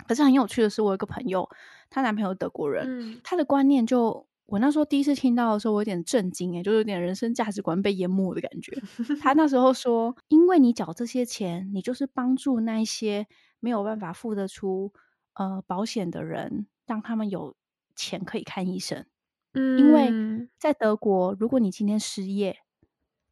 [0.06, 1.48] 可是很有趣的是，我有个朋友，
[1.88, 4.26] 她男朋友德国人，嗯、他的观念就。
[4.46, 8.76] 我那时候第一次听到的时候，我有点震惊，哎，就有点人生价值观被淹没的感觉。
[9.22, 13.28] 他那时候说：“因为你缴这些钱，你就是帮助那一些
[13.60, 14.92] 没有办法付得出
[15.34, 17.54] 呃保险的人，让他们有
[18.00, 19.04] 钱可以看医生。
[19.52, 22.56] 嗯，因为在德国，如果你今天失业，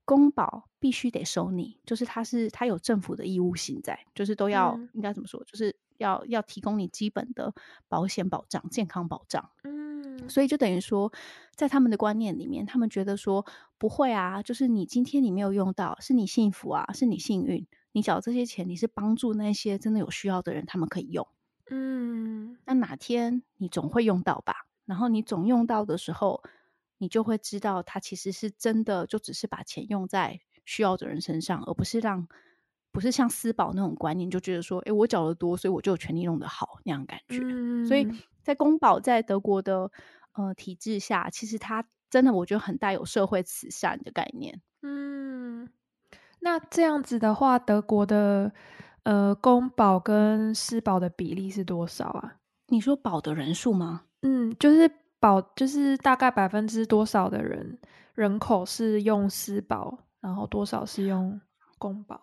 [0.05, 7.55] 公保必须得收你，就是他是他有政府的义务性在，就是都要、嗯、应该怎么说，就是要要提供你基本的
[7.89, 9.51] 保险保障、健康保障。
[9.65, 9.79] 嗯。”
[10.29, 11.13] 所以就等于说，
[11.55, 13.47] 在他们的观念里面，他们觉得说
[13.79, 21.27] 不会啊，就是你今天你没有用到，是你幸福啊，是你幸运，你缴这些钱，你是帮助那些真的有需要的人，他们可以用。
[21.71, 24.67] 嗯，那哪天你总会用到吧？
[24.87, 26.43] 然后你总用到的时候，
[26.99, 32.27] 你就会知道，他其实是真的，就只是把钱用在需要的人身上，而不是让，
[32.91, 37.41] 不是像私保那种观念，就觉得说，哎，我缴的多，所以我就有权利用得好那样感觉。
[37.43, 38.09] 嗯，所以。
[38.41, 39.91] 在公保在德国的
[40.33, 44.63] 呃体制下，其实它真的我觉得很带有社会慈善的概念。
[44.81, 45.69] 嗯，
[46.41, 48.55] 那这样子的话，德国的
[49.09, 52.37] 呃公保跟私保的比例是多少啊？
[52.67, 54.03] 你说保的人数吗？
[54.21, 57.79] 嗯，就是保，就是大概百分之多少的人
[58.13, 61.41] 人口是用私保，然后多少是用
[61.79, 62.21] 公保？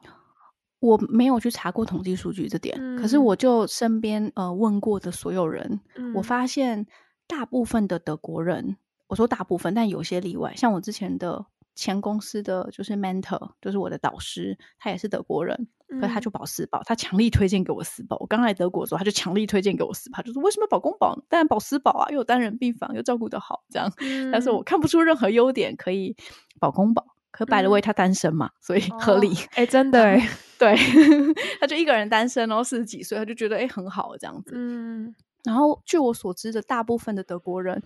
[0.80, 6.86] 我没有去查过统计数据这点，嗯、可是我就身边呃问过的所有人，嗯、我发现
[7.26, 11.43] 大部分的德国人，我说大部分，但有些例外，像我之前的
[11.76, 18.18] 前公司的就是 mentor，就是我的导师，他也是德国人，嗯、可是他就保私保，他强力推荐给我私保。
[18.20, 21.16] 我刚来德国的时候，他就强力推荐给我私保，就是为什么保公保？
[21.30, 23.92] 当然保私保啊，又有单人病房，又照顾得好，这样。
[24.00, 26.16] 嗯、但是我看不出任何优点可以
[26.60, 27.06] 保公保。
[27.32, 29.36] 可 by the way，他单身嘛，嗯、所以合理。
[29.56, 30.74] 哎、哦欸，真的哎，对，
[31.60, 34.54] 他就一个人单身，然后四十几岁，他就觉得哎、欸、很好这样子。
[34.56, 37.84] 嗯，然后据我所知的，大部分的德国人，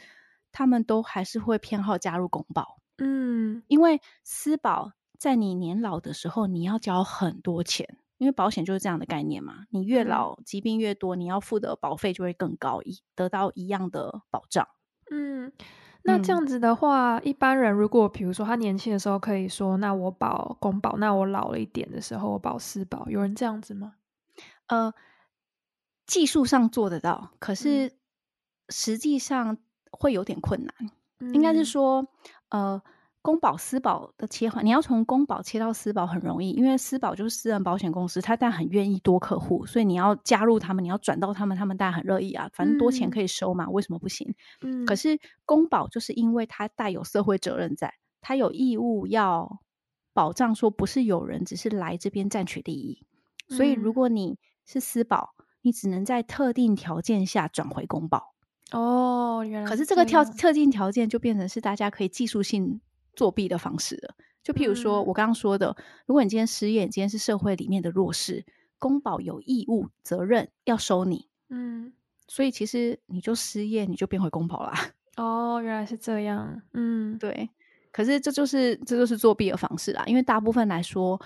[0.52, 2.78] 他们都还是会偏好加入公保。
[3.00, 9.66] 嗯，因为私保在你年老的时候，你要交很多钱，因为保险就是这样的概念嘛。
[9.70, 14.68] 你越老，嗯、疾病越多，你要付的保费就会更高，一得到一样的保障。
[15.12, 15.52] 嗯。
[16.02, 23.96] 那这样子的话，嗯、一般人如果比如说他年轻的时候可以说，那我保公保，那我老了一点的时候我保私保，有人这样子吗？
[24.68, 24.94] 呃，
[26.08, 27.98] 技术上做得到，可是
[28.70, 29.58] 实际上
[29.92, 30.74] 会有点困难。
[31.20, 32.08] 嗯、应该是说，
[32.50, 32.82] 呃。
[33.22, 44.34] 公保私保的切换，你要从公保切到私保很容易，因为私保就是私人保险公司，他但很愿意多客户，所以你要加入他们，你要转到他们，他们当然很乐意啊，反正多钱可以收嘛，嗯、为什么不行？
[44.62, 49.60] 嗯，可是公保就是因为它带有社会责任在，它有义务要
[50.14, 53.04] 保障说不是有人只是来这边占取利益，
[53.50, 58.34] 所以如果你是私保，你只能在特定条件下转回公保。
[58.72, 59.70] 哦，原来。
[59.70, 62.80] 可是这个条特定条件就变成是大家可以技术性。
[63.16, 68.46] 作弊的方式了，就譬如说，我刚刚说的，嗯、如果你今天失业，你今天是社会里面的弱势，
[68.78, 71.92] 公保有义务责任要收你，嗯，
[72.30, 74.74] 所以其实你就失业，你就变回公保啦。
[75.18, 77.50] 哦，原来是这样，嗯，对。
[77.92, 81.20] 可是这就是这就是作弊的方式啦，因为大部分来说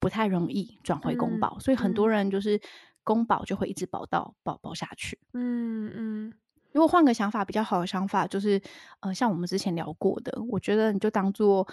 [0.00, 2.60] 不太容易转回公保，嗯、所以很多人就是
[3.04, 6.32] 公保就会一直保到保保下去，嗯嗯。
[6.68, 8.60] 嗯如果换个想法，比较好的想法就是，
[9.00, 11.66] 呃，像我们之前聊过的，我觉得你就当做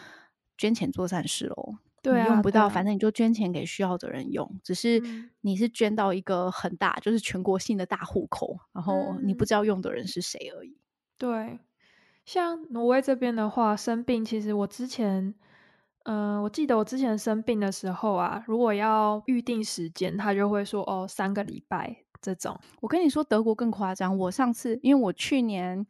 [0.58, 1.76] 捐钱做善事喽。
[2.02, 4.60] 对啊，用不到，啊、反正你就捐钱给需要的人用。
[4.64, 5.02] 只是
[5.42, 10.78] 你是捐到一个很大，就是全国性的大户口，然后你不知道用的人是谁而已。
[11.18, 11.60] 对，
[12.24, 15.34] 像挪威这边的话，生病其实我之前，
[16.04, 22.05] 嗯、呃，我记得我之前生病的时候啊，如果要预定时间，他就会说哦，三个礼拜。
[22.22, 24.18] 这种，我跟你说，德国更夸张。
[24.18, 25.86] 我上次，因为我去年，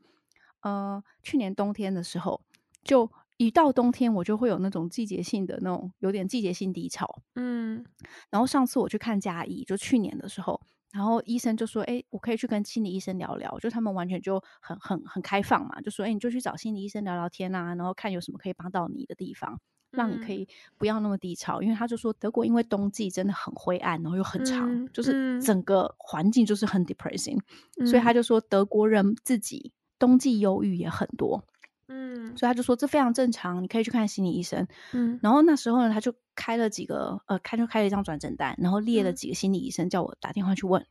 [0.61, 2.41] 呃，去年冬天的时候，
[2.83, 7.21] 就一到冬天，我就会有那种季节性的那种有点季节性低潮。
[7.35, 7.85] 嗯，
[8.29, 10.61] 然后上次我去看家医，就去年的时候，
[10.93, 19.59] 然后医生就说：“哎，我可以去跟心理医生聊聊。”就他们完全就很很很开放嘛，就说：“哎，你就去找心理医生聊聊天啊，然后看有什么可以帮到你的地方。”
[19.95, 27.39] 让你可以不要那么低潮，嗯、因为他就说德国因为冬季真的很灰暗，然后又很长，嗯、就是整个环境就是很 depressing，、
[27.79, 31.43] 嗯、所以他就说德国人自己冬季忧郁也很多，
[31.87, 40.85] 嗯，所以他就说这非常正常，你可以去看心理医生，嗯，然后那时候呢，他就开了几个呃，开就开了一张转诊单，然后列了几个心理医生叫我打电话去问，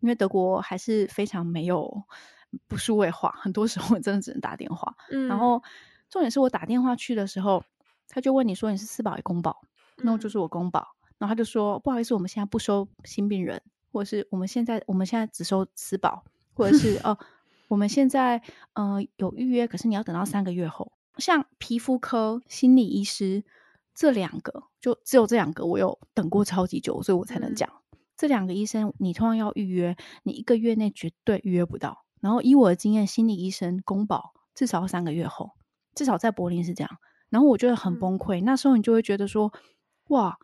[0.00, 2.04] 因为德国还是非常没有
[2.68, 4.94] 不数位化，很多时候真的只能打电话。
[5.10, 5.62] 嗯，然后
[6.10, 7.64] 重点是我打电话去的时候，
[8.08, 9.60] 他就问你说你是私保还是公保？
[9.98, 10.96] 那我就是我公保。
[11.18, 13.62] 然后他就说不好意思，我们现在不收新病人，
[13.92, 17.18] 或者是我们现在我们现在只收私保，或者是 哦。
[17.68, 18.42] 我们现在
[18.74, 20.92] 呃有预约，可是你要等到三个月后。
[21.16, 23.42] 像皮肤科、心理医师
[23.94, 28.92] 这两个，就只有这两个，我有等过超级久，所以我才能讲、嗯、这两个医生。
[28.98, 32.04] 你通常要预约，你一个月内绝对预约不到。
[32.20, 35.52] 然后以我的经验，心理医生公保至少要三个月后，
[35.94, 36.98] 至少在柏林是这样。
[37.30, 38.40] 然后我觉得很崩溃。
[38.40, 39.52] 嗯、那时候你就会觉得说，
[40.08, 40.36] 哇，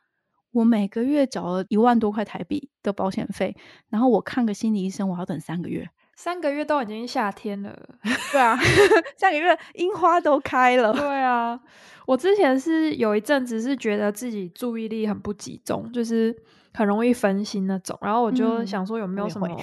[0.52, 3.56] 我每个月缴了一万多块台币的保险费，
[3.88, 5.88] 然后我看个心理医生，我要等三个月。
[6.16, 7.74] 三个月都已经夏天了，
[8.30, 8.58] 对啊，
[9.16, 10.92] 三个月樱花都开了。
[10.92, 11.58] 对啊，
[12.06, 16.36] 我之前是有一阵子是觉得自己注意力很不集中，就是
[16.74, 17.98] 很容易分心那种。
[18.02, 19.56] 然后我就想说有没有什么，嗯、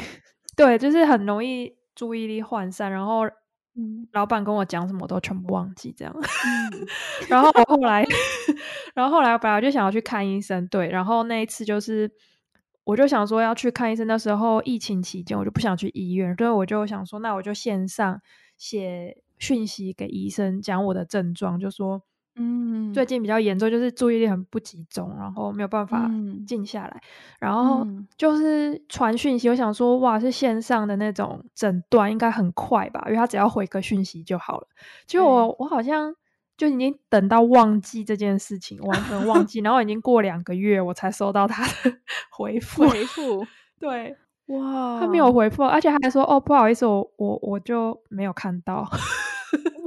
[0.56, 2.91] 对，就是很容易注意力涣散。
[2.91, 3.25] 然后，
[4.11, 6.13] 老板跟我讲什么我都全部忘记这样。
[6.15, 6.87] 嗯、
[7.29, 8.05] 然后我后来，
[8.95, 12.11] 然后后来我本来就想要去看医生，对，然后那一次就是。
[12.87, 18.21] 我就想说要去看医生，那时候疫情期间，我就不想去医院，所以我就想说，那我就线上
[18.57, 22.01] 写讯息给医生，讲我的症状，就说，
[22.38, 26.10] 嗯，最近比较严重，就是注意力很不集中，然后没有办法
[26.45, 27.02] 静下来，嗯、
[27.39, 27.86] 然后
[28.17, 34.67] 就是传讯息，我想说，哇，是线上的那种诊断，应该很快吧，因为他只要回个讯息就好了。
[35.06, 36.15] 结果我我好像。
[36.58, 41.95] 就已经等到忘记这件事情，完全忘记，然后已经过两个月，我才收到他的
[42.36, 42.89] 回复。
[42.89, 43.45] 回复，
[43.80, 48.84] 对，哇，他没有回复，而且他还说，哦，不好意思，我我我就没有看到。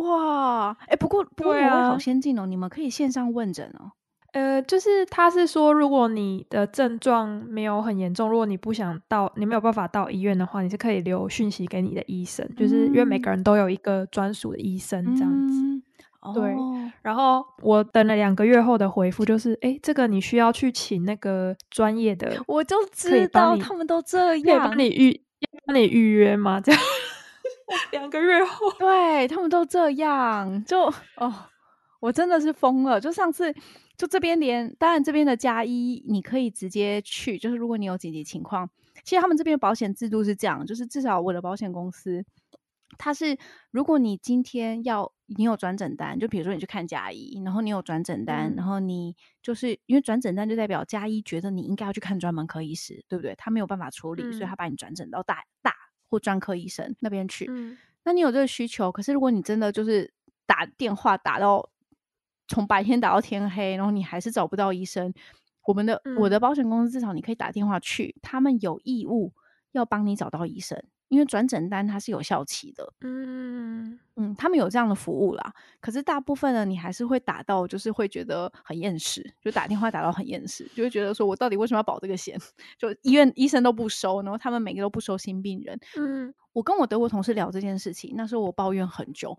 [0.03, 3.93] 哇，哎、欸，不过不过我好先进哦，啊、你们可以线上问诊哦。
[4.33, 15.61] 呃，就是他是说，如果你的症状没有很严重，如果你不想到，你没有办法到医院的话，你是可以留讯息给你的医生，嗯、就是因为每个人都有一个专属的医生这样子。
[15.63, 15.83] 嗯
[16.35, 16.55] 对，
[17.01, 25.19] 然后我等了两个月后的回复就是，哎，这个你需要去请那个专业的，我就知道他们都这样，可以帮你预，
[25.65, 26.61] 帮你预约吗？
[26.61, 26.81] 这样，
[27.93, 30.85] 两个月后，对他们都这样，就
[31.17, 31.35] 哦，
[32.01, 33.01] 我真的是疯了。
[33.01, 33.55] 就上次，
[33.97, 38.69] 就这边连，当然这边的加一你可以直接去，就是如果你有紧急情况，
[39.05, 42.25] 其实他们这边的保险制度是这样，就是至少我的保险公司。
[42.99, 43.39] 他是，
[43.71, 53.35] 如果你今天要你有转诊单，就比如说你去看加医，然后你有转诊单，嗯、然后你就是因为转诊单就代表加医觉得你应该要去看专门科医师，对不对？
[53.37, 55.73] 他没有办法处理，嗯、所以他把你转诊到大大
[56.11, 57.47] 或专科医生那边去。
[57.49, 60.13] 嗯、那你有这个需求，可是如果你真的就是
[60.45, 61.71] 打电话打到
[62.49, 65.15] 从白天打到天黑，然后你还是找不到医生，
[65.67, 69.33] 我们的、嗯、我的保险公司至少你可以打电话去，他们有义务
[69.71, 70.83] 要帮你找到医生。
[71.11, 75.53] 因为转诊单它是有效期的，嗯嗯，他们有这样的服务啦。
[75.81, 82.39] 可是大部分呢，你还是会打到，就是会觉得很厌世，就打电话打到很厌世，就会觉得说我到底为什么要保这个险？
[82.79, 85.77] 就医院医生都不收，然后他们每个都不收新病人。
[85.97, 89.37] 嗯，我跟我德国同事聊这件事情，那时候我抱怨很久，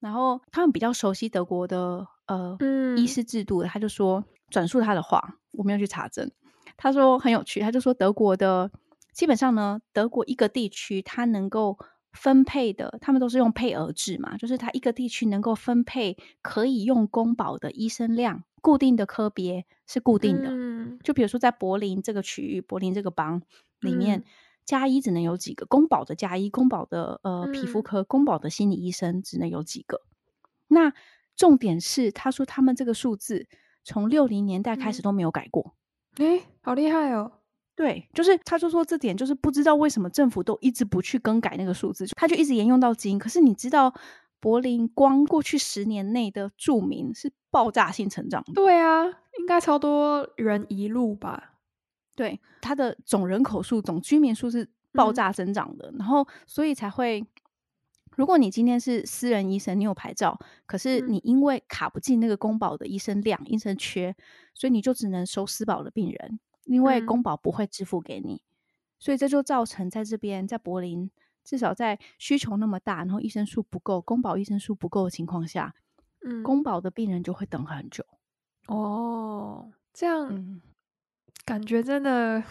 [0.00, 6.30] 然后他们比较熟悉德国的呃、嗯、医师制度的，他就说转述他的话，我没有去查证，
[6.76, 8.70] 他说很有趣，他就说德国的。
[9.18, 11.76] 基本上呢，德国一个地区它能够
[12.12, 20.50] 分配的，他们都是用配额制嘛，就是它一个地区能够分配可以用公保的医生量，固定的科别是固定的。
[20.52, 23.42] 嗯，就比如说在柏林这个区域，柏林这个邦
[23.80, 24.22] 里面，
[24.64, 30.02] 加医只能有几个，公保的加医，公保的呃皮肤科，公保的心理医生只能有几个。
[30.68, 30.92] 那
[31.34, 33.48] 重点是，他说他们这个数字
[33.82, 35.74] 从六零年代开始都没有改过。
[36.18, 37.32] 诶，好厉害哦！
[37.78, 43.16] 对，就是他就说这点就是不知道为什么政府都一直不去更改那个数字，他就一直沿用到今。
[43.16, 43.94] 可是你知道，
[44.40, 48.52] 柏林光过去十年内的住民是爆炸性成长的。
[48.52, 49.04] 对啊，
[49.38, 51.54] 应该超多人移入吧？
[52.16, 55.88] 对，它的总人口数、总居民数是爆炸增长的。
[55.92, 57.24] 嗯、然后，所以才会，
[58.16, 64.16] 如果你今天是私人医生，你有牌照，可是你因为卡不进那个公保的医生量，医生缺，
[64.52, 66.40] 所以你就只能收私保的病人。
[66.68, 68.40] 因为公保不会支付给你，嗯、
[68.98, 71.10] 所以这就造成在这边，在柏林，
[71.42, 75.74] 至少在需求那么大，然后医生数不够，公保医生数不够的情况下，
[76.24, 78.04] 嗯，公保的病人就会等很久。
[78.66, 80.60] 哦，这样，嗯、
[81.44, 82.42] 感觉真的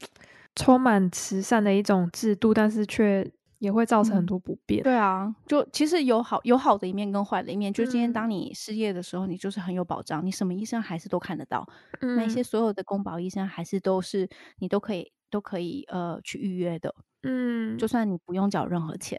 [0.56, 4.82] 充满慈善的一种制度，但是却也会造成很多不便。
[4.82, 7.72] 嗯、对啊，就其实有好有好的一面跟坏的一面。
[7.72, 11.68] 就是今天当你失业的时候，你就是很有保障，你什么医生还是都看得到。
[12.00, 14.28] 嗯、那些所有的公保医生还是都是
[14.58, 16.94] 你都可以都可以呃去预约的。
[17.22, 19.18] 嗯，就算你不用缴任何钱。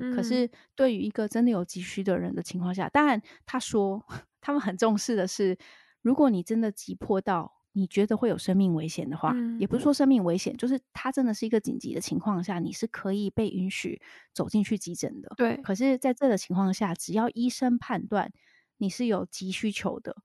[0.00, 4.04] 嗯，可是对于一个真的有急需的人的情况下，当然他说
[4.40, 5.58] 他们很重视的是，
[6.02, 7.57] 如果你真的急迫到。
[7.78, 14.02] 你觉得会有生命危险的话，嗯、也不是说生命危险，就是它真的是一个紧急的情况下，你是可以被允许
[14.32, 15.32] 走进去急诊的。
[15.36, 15.56] 对。
[15.58, 18.32] 可是，在这个情况下，只要医生判断
[18.78, 20.16] 你是有急需求的，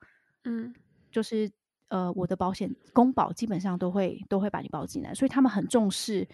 [0.45, 0.73] 嗯，
[1.11, 1.51] 就是
[1.89, 6.27] 呃，我的保险公保基本上都会都会把你包进来，所以他们很重视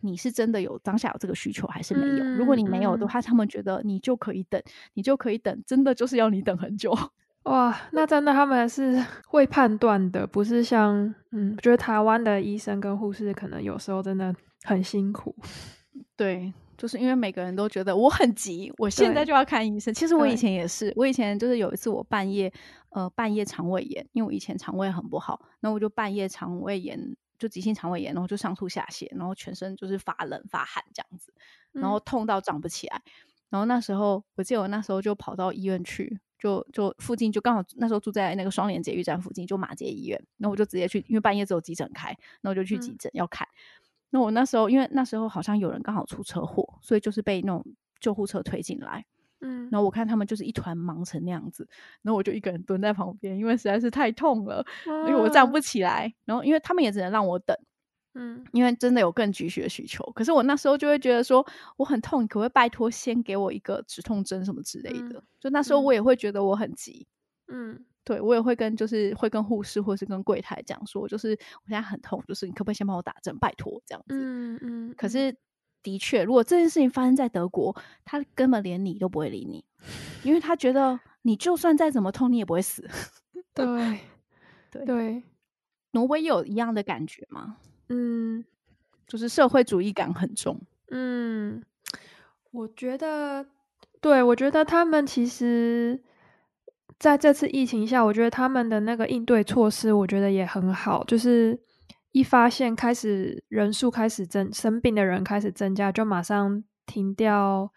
[0.00, 2.24] 你是真的有当下有这个需求还是没有。
[2.24, 4.60] 嗯、如果你没有的话，他们觉得你就可以等，
[4.94, 6.92] 你就可以等，真的就是要你等很久。
[7.46, 14.34] 哇，那真的他们是 会判断的，不是像嗯，我觉得台湾的医生跟护士可能有时候真的
[14.64, 15.32] 很辛苦。
[16.16, 19.94] 对，就是因为每个人都觉得我很急，我现在就要看医生。
[19.94, 22.52] 其实我以前也是，我以前就是有一次我半夜
[22.90, 31.32] 呃半夜肠胃炎，因为我以前肠胃很不好，那我就半夜肠胃炎就急性肠胃炎，然后就上吐下泻，然后全身就是发冷发汗这样子，
[31.70, 32.96] 然后痛到长不起来。
[32.96, 33.10] 嗯、
[33.50, 36.18] 然后那时候我记得我那时候就跑到医院去。
[36.38, 40.22] 就就附近就刚好那时候住在那个双连捷运站附近，就马街医院。
[40.36, 43.46] 那我就直接去，因为半夜只有急诊开，那我就去急诊要看。
[43.46, 47.64] 嗯、那我那时候因为那时候好像有人刚好出车祸，所以就是被那种
[48.00, 49.04] 救护车推进来。
[49.40, 51.68] 嗯，然后我看他们就是一团忙成那样子，
[52.02, 56.12] 然后我就一个人蹲在旁边，因为实在是太痛了，因为我站不起来。
[56.24, 57.56] 然后因为他们也只能让我等。
[58.18, 61.46] 嗯，因为真的有更急需的需求，可是我那时候就会觉得说
[61.76, 65.18] 我很痛，你可不可以拜托先给我一个止痛针什么之类的？
[65.18, 67.06] 嗯、就那时候我也会觉得我很急，
[67.48, 74.14] 嗯，对我也会跟就是会跟护士或是跟柜台讲说，就是我现在很痛，就是你可不可以先帮我打针，拜托这样子。
[74.14, 74.94] 嗯嗯。
[74.96, 75.36] 可是
[75.82, 79.62] 的确，如果这件事情发生在德国，他根本连你都不会理你，
[80.22, 82.88] 因为他觉得你就算再怎么痛，你也不会死。
[83.52, 84.00] 对
[84.70, 85.22] 对对，
[85.90, 87.58] 挪威有一样的感觉吗？
[87.88, 88.44] 嗯，
[89.06, 90.60] 就是社会主义感很重。
[90.90, 91.62] 嗯，
[92.50, 93.46] 我觉得，
[94.00, 96.02] 对，我觉得他们其实
[96.98, 101.04] 在这次疫情下，我觉得他们的那个应对措施，我觉得也很好。
[101.04, 101.60] 就是
[102.12, 107.70] 一发现开始人数开始增，生病的人开始增加，就马上停掉，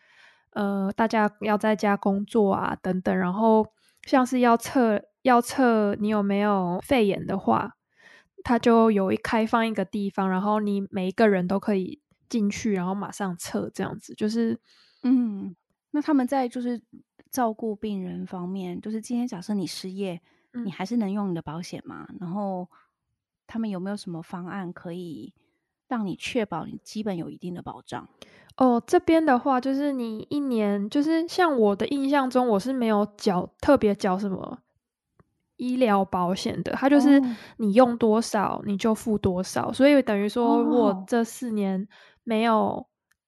[0.52, 3.18] 呃，大家要在家工作啊，等等。
[3.18, 3.66] 然后
[4.08, 7.76] 像是要测要测你有没有肺炎的话。
[8.44, 14.60] 他就有一开放一个地方，然后你每一个人都可以进去，然后马上测这样子，就是，
[15.04, 15.56] 嗯，
[15.92, 16.82] 那他们在就是
[17.32, 20.22] 照顾病人方面，就是今天假设你失业，
[20.54, 22.08] 嗯、你还是能用你的保险吗？
[22.20, 22.70] 然后
[23.46, 25.34] 他们有没有什么方案可以
[25.88, 28.08] 让你确保你基本有一定的保障？
[28.58, 34.60] 哦，这边的话就是你一年，就是像我的印象中，我是没有缴特别缴什么。
[35.60, 37.22] 医疗保险的，它就是
[37.58, 39.74] 你用多少你就付多少，oh.
[39.74, 41.88] 所以等于说，我这四年
[42.24, 42.88] 没有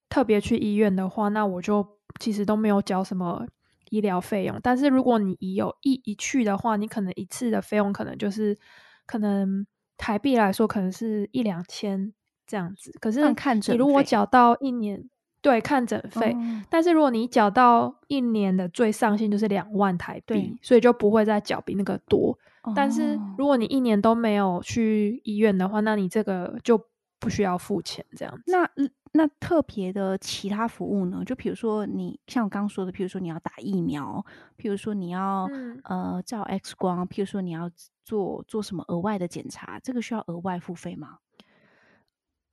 [0.09, 1.33] 特别去医院的话，oh.
[1.33, 1.85] 那我就
[2.19, 3.45] 其实都没有交什么
[3.89, 4.59] 医疗费用。
[4.63, 8.57] 但是如果你一有一一去的话，你可能一次的费用可能就是
[9.05, 9.67] 可能
[9.97, 12.13] 台币来说可能是一两千
[12.47, 12.91] 这样子。
[12.99, 13.21] 可是
[13.69, 15.09] 你如果缴到一年。
[15.41, 22.37] 对，看诊费，嗯、但是如果你缴到一年的最上限就是两万台币，所以就不会再缴比那个多。
[22.61, 26.79] 哦、但是如果你一年都没有去医院的话，那你这个就
[27.19, 28.43] 不需要付钱这样子。
[28.51, 28.69] 那
[29.13, 31.23] 那特别的其他服务呢？
[31.25, 34.23] 就比如说你像我刚刚说的，比如说你要打疫苗，
[34.55, 37.67] 比如说你要、嗯、呃照 X 光，譬如说你要
[38.05, 41.17] 做做什么额外的检查，这个需要额外付费吗？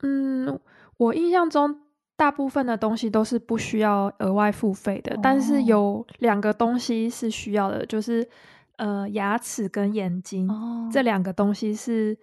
[0.01, 0.59] 嗯，
[0.97, 1.81] 我印象中。
[2.19, 8.27] 大部分的东西都是不需要额外付费的，哦、但是有两个东西是需要的，就是
[8.75, 12.17] 呃牙齿跟眼睛、哦、这两个东西是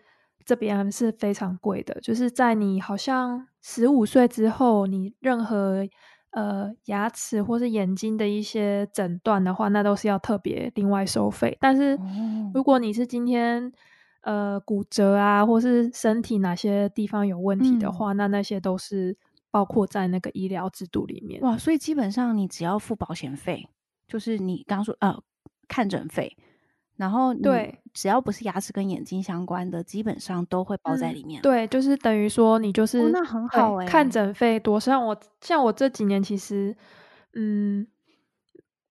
[0.45, 5.89] 这边是非常贵的，就是在你好像十五岁之后，你任何
[6.33, 11.57] 呃牙齿或是眼睛的一些诊断的话，那都是要特别另外收费。
[11.59, 11.99] 但是
[12.53, 13.73] 如果你是今天
[14.21, 19.17] 呃骨折啊，或是身体哪些地方有问题的话，嗯、那那些都是。
[19.57, 23.67] 包括在那个医疗制度里面哇，所以基本上你只要付保险费，
[24.07, 25.19] 就是你刚刚说呃
[25.67, 26.37] 看诊费，
[26.97, 31.41] 然后对，只要不是牙齿跟眼睛相关的，基本上都会包在里面。
[31.41, 34.79] 嗯、对，就是等于说你就是、哦、那很好哎、欸，看诊费多。
[34.79, 36.77] 像我像我这几年其实
[37.33, 37.87] 嗯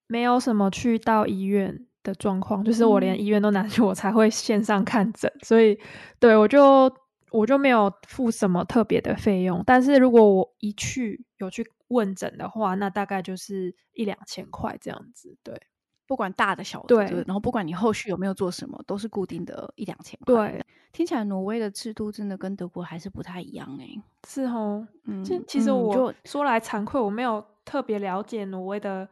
[0.07, 5.31] 没有什么去到医院的状况，就是我连医院都难去，我才会线上看诊。
[5.31, 5.77] 嗯、所以
[6.19, 6.91] 对我就。
[7.35, 9.63] 我就没有付什么特别的费用。
[9.65, 15.35] 但是如果我一去有去问诊的话，那大概就是一两千块这样子。
[15.43, 15.59] 对，
[16.07, 20.33] 不管大的小的，对，然后不管你后续有没有做什么，都是固定的一两千块。
[20.33, 24.01] 对，听起来挪威的制度真的跟德国还是不太一样哎、欸。
[24.27, 29.07] 是哦，嗯，其其实我就说来惭愧，我没有特别了解挪威的。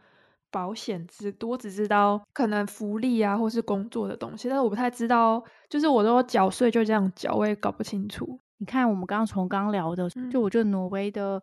[0.54, 8.40] 保险制度，我只知道可能福利啊，或是工作的东西，但是我不太知道，就是我都缴税就这样缴，我也搞不清楚。
[8.60, 11.42] 你看，我们刚刚从刚聊的，就我觉得挪威的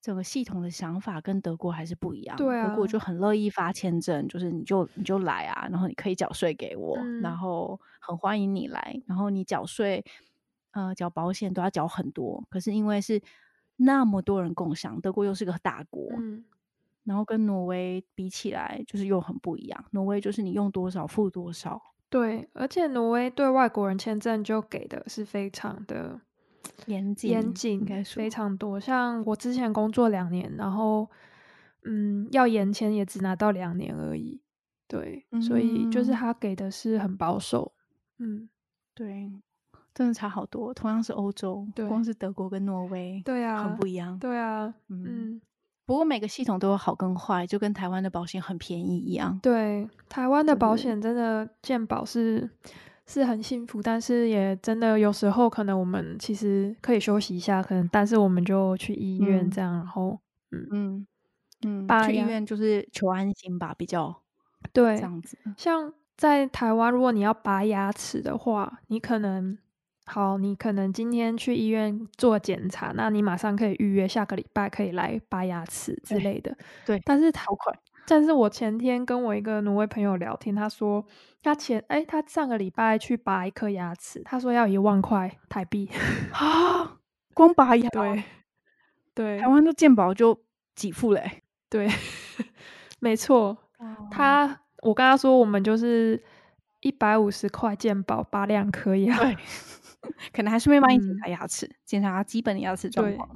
[0.00, 2.36] 整个系统的想法跟德国还是不一样。
[2.36, 10.02] 对啊，德国就很乐意发签证，就是你就你就来啊，然后你可以缴税给我，嗯，然后很欢迎你来，然后你缴税，
[10.70, 13.20] 呃，缴保险都要缴很多，可是因为是
[13.76, 16.08] 那么多人共享，德国又是个大国。
[16.16, 16.44] 嗯
[17.04, 19.84] 然后跟挪威比起来，就是又很不一样。
[19.90, 26.20] 挪威就是你用多少付多少，对，而且挪威对外国人签证就给的是非常的
[26.86, 28.78] 严谨，严谨应该非常多。
[28.78, 31.08] 像我之前工作两年，然后
[31.84, 34.40] 嗯，要延签也只拿到两年而已。
[34.86, 37.72] 对，嗯、所以就是他给的是很保守。
[38.18, 38.48] 嗯，
[38.94, 39.32] 对，
[39.94, 40.74] 真的差好多。
[40.74, 44.18] 同样是欧洲，对，光是德国跟挪威，对啊，很不一样。
[44.18, 45.04] 对啊，嗯。
[45.06, 45.40] 嗯
[45.84, 49.38] 不过每个系统都有好跟坏，就跟台湾的保险很便宜一样。
[49.42, 52.48] 对，台湾的保险真的健保是
[53.06, 60.18] 是很幸福，但是也真的有时候可能我们其实可以休息一下，可能但是我们就去医院这样，嗯、然后
[60.50, 61.06] 嗯嗯
[61.86, 64.22] 嗯，去医院就是求安心吧，比较
[64.72, 65.36] 对这样子。
[65.56, 69.58] 像在台湾，如果你要拔牙齿的话，你可能。
[70.04, 76.54] 好，你可能今天去医院做检查，那你马上可以预约下个礼拜可以来拔牙齿之类的。
[76.84, 77.72] 对，对但是好快。
[78.04, 81.06] 但是我前天跟我一个挪威朋友聊天，他说
[81.40, 85.88] 他前哎，他上个礼拜去拔一颗牙齿，他说要一万块台币
[86.32, 86.98] 啊，
[87.32, 87.88] 光拔牙。
[87.90, 88.24] 对，
[89.14, 90.36] 对，台湾的健保就
[90.74, 91.42] 给付嘞。
[91.70, 91.88] 对，
[92.98, 93.56] 没错。
[94.10, 96.20] 他我跟他说，我们就是
[96.82, 99.16] 一百五十块健保拔两颗牙。
[99.18, 99.36] 对。
[100.32, 103.28] 可能还是会帮你检查牙齿，检、嗯、查基本的牙齿状况，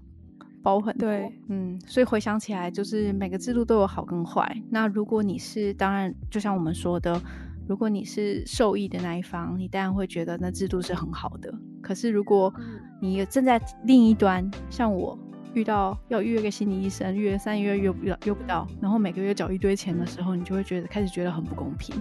[0.64, 1.08] 包很多。
[1.08, 4.44] 对，嗯，所以回想起来，就是每个制度都有好跟坏。
[4.68, 7.22] 那如果你是，当然，就像我们说的，
[7.68, 11.54] 如果你是受益的那一方，你当然会觉得那制度是很好的。
[11.80, 12.52] 可是如果
[13.00, 15.16] 你正在另一端，像我
[15.54, 21.94] 遇到要预约个心理医生，预约三月约不到，约不到，然后每个月缴一堆钱的时候，你就会觉得开始觉得很不公平。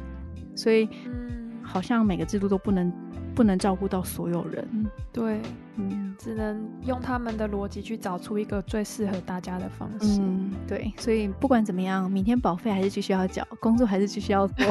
[0.56, 0.90] 所以，
[1.66, 2.92] 好像每个制度都不能。
[3.36, 4.66] 不能照顾到所有人，
[5.12, 5.42] 对，
[5.76, 14.66] 嗯，只能用他们的逻辑去找出一个最适合大家的方式，嗯，对，所以不管怎么样，明天保费还是继续要缴，工作还是继续要做，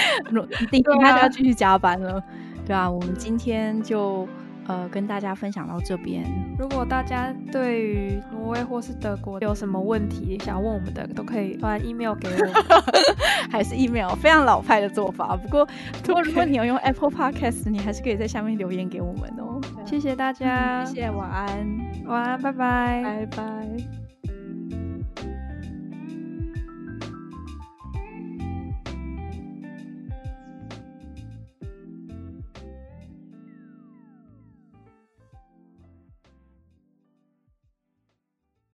[0.72, 2.18] 一定大家要继续加班了，
[2.66, 4.26] 对啊，我们今天就。
[4.70, 6.24] 呃，跟大家分享到这边。
[6.56, 12.52] 如果大家对于挪威或是德国有什么问题想问我们的，都可以发 email 给我们，
[13.50, 15.36] 还是 email，非常老派的做法。
[15.36, 15.66] 不过，
[16.04, 19.60] 不过如果你要用 Apple Podcast，你还是可以在下面留言给我们哦。
[19.84, 23.99] 谢谢大家，谢谢，晚安，晚安，拜拜，拜拜。